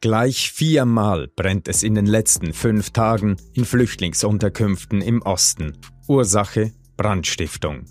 [0.00, 5.76] Gleich viermal brennt es in den letzten fünf Tagen in Flüchtlingsunterkünften im Osten.
[6.08, 7.86] Ursache Brandstiftung.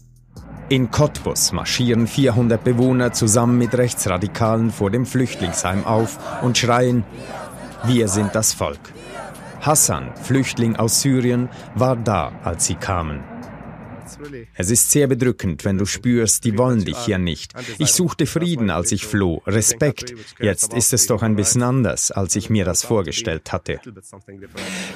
[0.70, 7.04] In Cottbus marschieren 400 Bewohner zusammen mit Rechtsradikalen vor dem Flüchtlingsheim auf und schreien,
[7.86, 8.94] wir sind das Volk.
[9.62, 13.24] Hassan, Flüchtling aus Syrien, war da, als sie kamen.
[14.56, 17.54] Es ist sehr bedrückend, wenn du spürst, die wollen dich hier nicht.
[17.78, 20.14] Ich suchte Frieden, als ich floh, Respekt.
[20.40, 23.80] Jetzt ist es doch ein bisschen anders, als ich mir das vorgestellt hatte.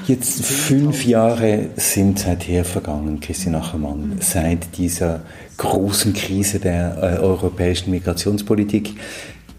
[0.08, 5.22] Jetzt fünf Jahre sind seither vergangen, Christian Achermann, seit dieser
[5.58, 8.96] großen Krise der äh, europäischen Migrationspolitik.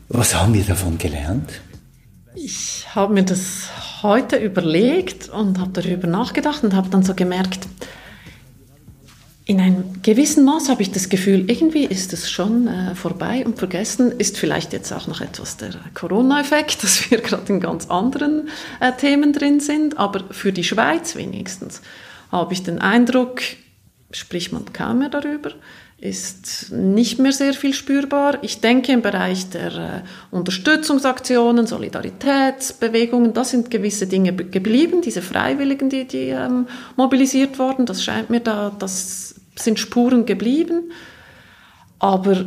[0.08, 1.62] Was haben wir davon gelernt?
[2.34, 3.68] Ich habe mir das
[4.02, 7.66] heute überlegt und habe darüber nachgedacht und habe dann so gemerkt,
[9.46, 13.58] in einem gewissen Maß habe ich das Gefühl, irgendwie ist es schon äh, vorbei und
[13.58, 14.12] vergessen.
[14.18, 18.48] Ist vielleicht jetzt auch noch etwas der Corona-Effekt, dass wir gerade in ganz anderen
[18.80, 19.98] äh, Themen drin sind.
[19.98, 21.82] Aber für die Schweiz wenigstens
[22.32, 23.42] habe ich den Eindruck,
[24.12, 25.50] spricht man kaum mehr darüber,
[25.98, 28.38] ist nicht mehr sehr viel spürbar.
[28.42, 35.88] Ich denke im Bereich der äh, Unterstützungsaktionen, Solidaritätsbewegungen, da sind gewisse Dinge geblieben, diese Freiwilligen,
[35.88, 36.66] die, die ähm,
[36.96, 37.86] mobilisiert wurden.
[37.86, 40.92] Das scheint mir da, das sind Spuren geblieben,
[41.98, 42.44] aber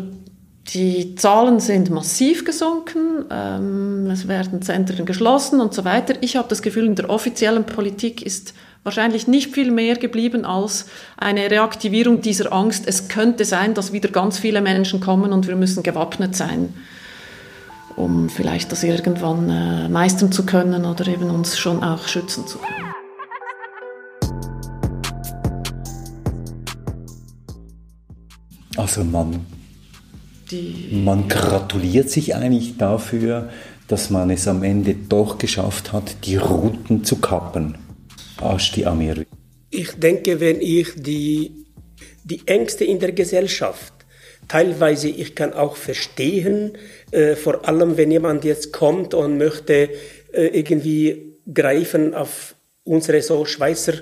[0.73, 6.15] die Zahlen sind massiv gesunken, ähm, es werden Zentren geschlossen und so weiter.
[6.21, 8.53] Ich habe das Gefühl, in der offiziellen Politik ist
[8.87, 10.85] wahrscheinlich nicht viel mehr geblieben als
[11.17, 12.85] eine Reaktivierung dieser Angst.
[12.87, 16.73] Es könnte sein, dass wieder ganz viele Menschen kommen und wir müssen gewappnet sein.
[17.97, 22.59] um vielleicht das irgendwann äh, meistern zu können oder eben uns schon auch schützen zu
[22.59, 22.93] können.
[28.77, 29.47] Also man,
[30.91, 33.49] man gratuliert sich eigentlich dafür,
[33.87, 37.86] dass man es am Ende doch geschafft hat, die Routen zu kappen.
[38.41, 39.25] Ashti Amir.
[39.69, 41.65] Ich denke, wenn ich die,
[42.23, 43.93] die Ängste in der Gesellschaft,
[44.47, 46.77] teilweise ich kann auch verstehen,
[47.11, 49.89] äh, vor allem wenn jemand jetzt kommt und möchte
[50.31, 53.93] äh, irgendwie greifen auf unsere so Schweizer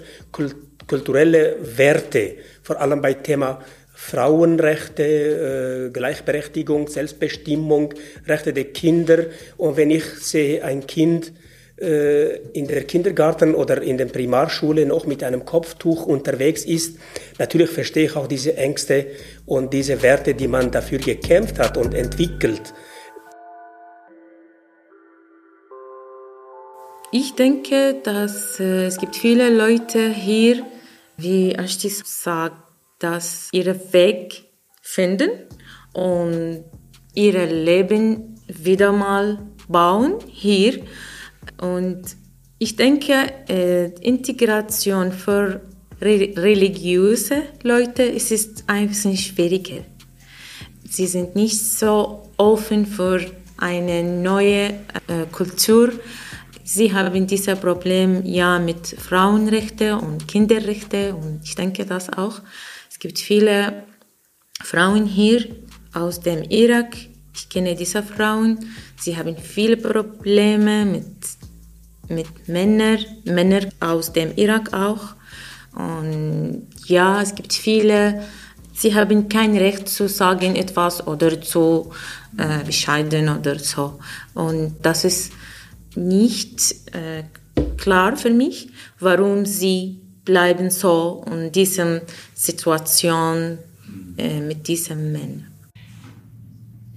[0.88, 3.60] kulturelle Werte, vor allem bei Thema
[3.96, 7.94] Frauenrechte, äh, Gleichberechtigung, Selbstbestimmung,
[8.28, 9.26] Rechte der Kinder.
[9.58, 11.32] Und wenn ich sehe ein Kind
[11.78, 16.98] in der Kindergarten oder in der Primarschule noch mit einem Kopftuch unterwegs ist,
[17.38, 19.08] natürlich verstehe ich auch diese Ängste
[19.46, 22.74] und diese Werte, die man dafür gekämpft hat und entwickelt.
[27.18, 30.66] Ich denke, dass äh, es gibt viele Leute hier,
[31.16, 32.58] wie Ashtis sagt,
[33.00, 34.44] dass ihre Weg
[34.82, 35.30] finden
[35.94, 36.66] und
[37.14, 40.82] ihr Leben wieder mal bauen hier.
[41.62, 42.04] Und
[42.58, 43.14] ich denke,
[43.50, 45.62] äh, Integration für
[46.02, 49.84] re religiöse Leute es ist ein bisschen schwieriger.
[50.90, 53.20] Sie sind nicht so offen für
[53.58, 54.70] eine neue
[55.08, 55.92] äh, Kultur.
[56.64, 62.42] Sie haben dieses Problem ja mit Frauenrechten und Kinderrechten und ich denke das auch.
[62.90, 63.84] Es gibt viele
[64.64, 65.46] Frauen hier
[65.94, 66.96] aus dem Irak.
[67.34, 68.60] Ich kenne diese Frauen.
[68.98, 71.06] Sie haben viele Probleme mit,
[72.10, 75.16] mit Männern, Männer aus dem Irak auch.
[75.74, 78.24] Und ja, es gibt viele,
[78.74, 81.92] sie haben kein Recht zu sagen etwas oder zu
[82.38, 84.00] äh, bescheiden oder so.
[84.34, 85.34] Und das ist
[85.96, 87.24] nicht äh,
[87.78, 92.02] klar für mich, warum sie bleiben so in dieser
[92.34, 93.60] Situation
[94.18, 95.55] äh, mit diesem Mann.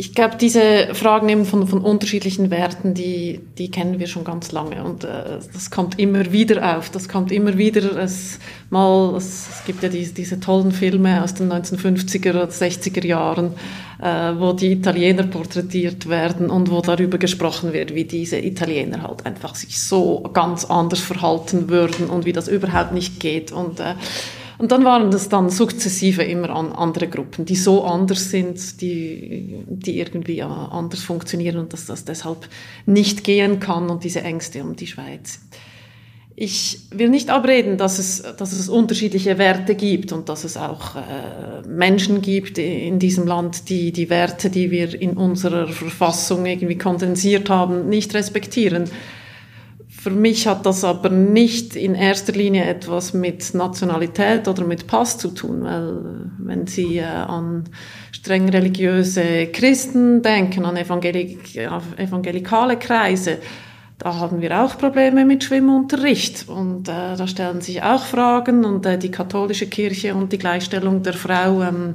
[0.00, 4.52] Ich glaube, diese Fragen eben von, von unterschiedlichen Werten, die, die kennen wir schon ganz
[4.52, 6.88] lange und äh, das kommt immer wieder auf.
[6.88, 7.96] Das kommt immer wieder.
[7.98, 8.38] Es,
[8.70, 13.54] mal, es, es gibt ja diese, diese tollen Filme aus den 1950er oder 60er Jahren,
[14.00, 19.26] äh, wo die Italiener porträtiert werden und wo darüber gesprochen wird, wie diese Italiener halt
[19.26, 23.94] einfach sich so ganz anders verhalten würden und wie das überhaupt nicht geht und äh,
[24.58, 29.64] und dann waren das dann sukzessive immer an andere Gruppen, die so anders sind, die,
[29.68, 32.48] die irgendwie anders funktionieren und dass das deshalb
[32.84, 35.40] nicht gehen kann und diese Ängste um die Schweiz.
[36.40, 40.94] Ich will nicht abreden, dass es, dass es unterschiedliche Werte gibt und dass es auch
[40.94, 46.78] äh, Menschen gibt in diesem Land, die die Werte, die wir in unserer Verfassung irgendwie
[46.78, 48.84] kondensiert haben, nicht respektieren.
[50.08, 55.18] Für mich hat das aber nicht in erster Linie etwas mit Nationalität oder mit Pass
[55.18, 57.64] zu tun, weil wenn Sie äh, an
[58.10, 61.54] streng religiöse Christen denken, an evangelik
[61.98, 63.36] evangelikale Kreise,
[63.98, 68.86] da haben wir auch Probleme mit Schwimmunterricht und äh, da stellen sich auch Fragen und
[68.86, 71.94] äh, die katholische Kirche und die Gleichstellung der Frau, ähm,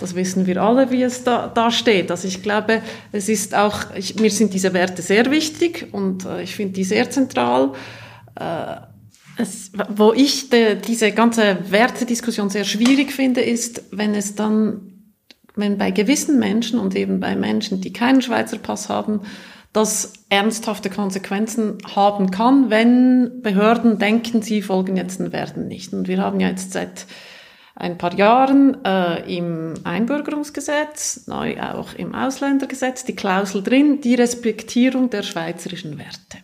[0.00, 2.10] das wissen wir alle, wie es da, da steht.
[2.10, 2.82] Also ich glaube,
[3.12, 6.84] es ist auch, ich, mir sind diese Werte sehr wichtig und äh, ich finde die
[6.84, 7.72] sehr zentral.
[8.34, 8.76] Äh,
[9.36, 14.92] es, wo ich de, diese ganze Wertediskussion sehr schwierig finde, ist, wenn es dann,
[15.54, 19.20] wenn bei gewissen Menschen und eben bei Menschen, die keinen Schweizer Pass haben,
[19.74, 25.92] das ernsthafte Konsequenzen haben kann, wenn Behörden denken, sie folgen jetzt den Werten nicht.
[25.92, 27.06] Und wir haben ja jetzt seit
[27.74, 35.10] ein paar Jahren äh, im Einbürgerungsgesetz, neu auch im Ausländergesetz, die Klausel drin, die Respektierung
[35.10, 36.38] der schweizerischen Werte.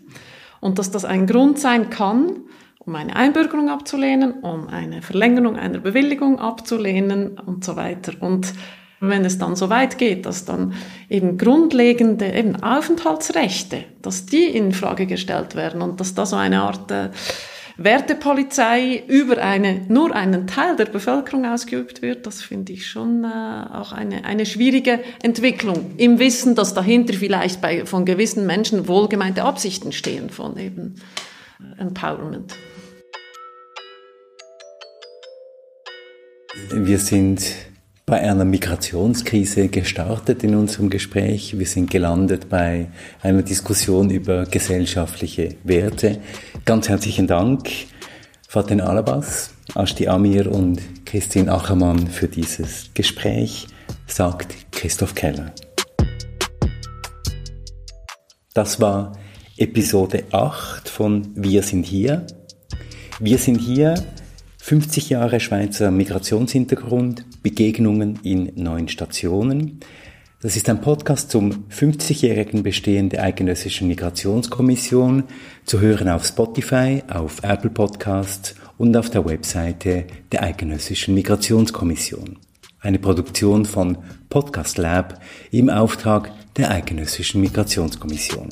[0.60, 2.42] Und dass das ein Grund sein kann,
[2.80, 8.14] um eine Einbürgerung abzulehnen, um eine Verlängerung einer Bewilligung abzulehnen und so weiter.
[8.18, 8.52] Und
[9.01, 10.74] wenn es dann so weit geht, dass dann
[11.09, 16.62] eben grundlegende eben Aufenthaltsrechte, dass die in Frage gestellt werden und dass da so eine
[16.62, 17.09] Art äh,
[17.78, 23.26] Wertepolizei über eine, nur einen Teil der Bevölkerung ausgeübt wird, das finde ich schon äh,
[23.26, 25.92] auch eine, eine schwierige Entwicklung.
[25.96, 30.96] Im Wissen, dass dahinter vielleicht bei, von gewissen Menschen wohlgemeinte Absichten stehen von eben
[31.78, 32.55] Empowerment.
[36.70, 37.69] Wir sind
[38.11, 41.56] bei einer Migrationskrise gestartet in unserem Gespräch.
[41.56, 42.88] Wir sind gelandet bei
[43.22, 46.20] einer Diskussion über gesellschaftliche Werte.
[46.64, 47.70] Ganz herzlichen Dank,
[48.48, 53.68] Fatin Alabas, Ashti Amir und Christine Achermann für dieses Gespräch,
[54.08, 55.52] sagt Christoph Keller.
[58.54, 59.12] Das war
[59.56, 62.26] Episode 8 von Wir sind hier.
[63.20, 63.94] Wir sind hier
[64.58, 69.80] 50 Jahre Schweizer Migrationshintergrund, Begegnungen in neun Stationen.
[70.43, 75.24] Das ist ein Podcast zum 50-jährigen Bestehen der Eidgenössischen Migrationskommission,
[75.66, 82.38] zu hören auf Spotify, auf Apple Podcasts und auf der Webseite der Eidgenössischen Migrationskommission.
[82.80, 83.99] Eine Produktion von
[84.30, 85.20] Podcast Lab
[85.51, 88.49] im Auftrag der Eidgenössischen Migrationskommission.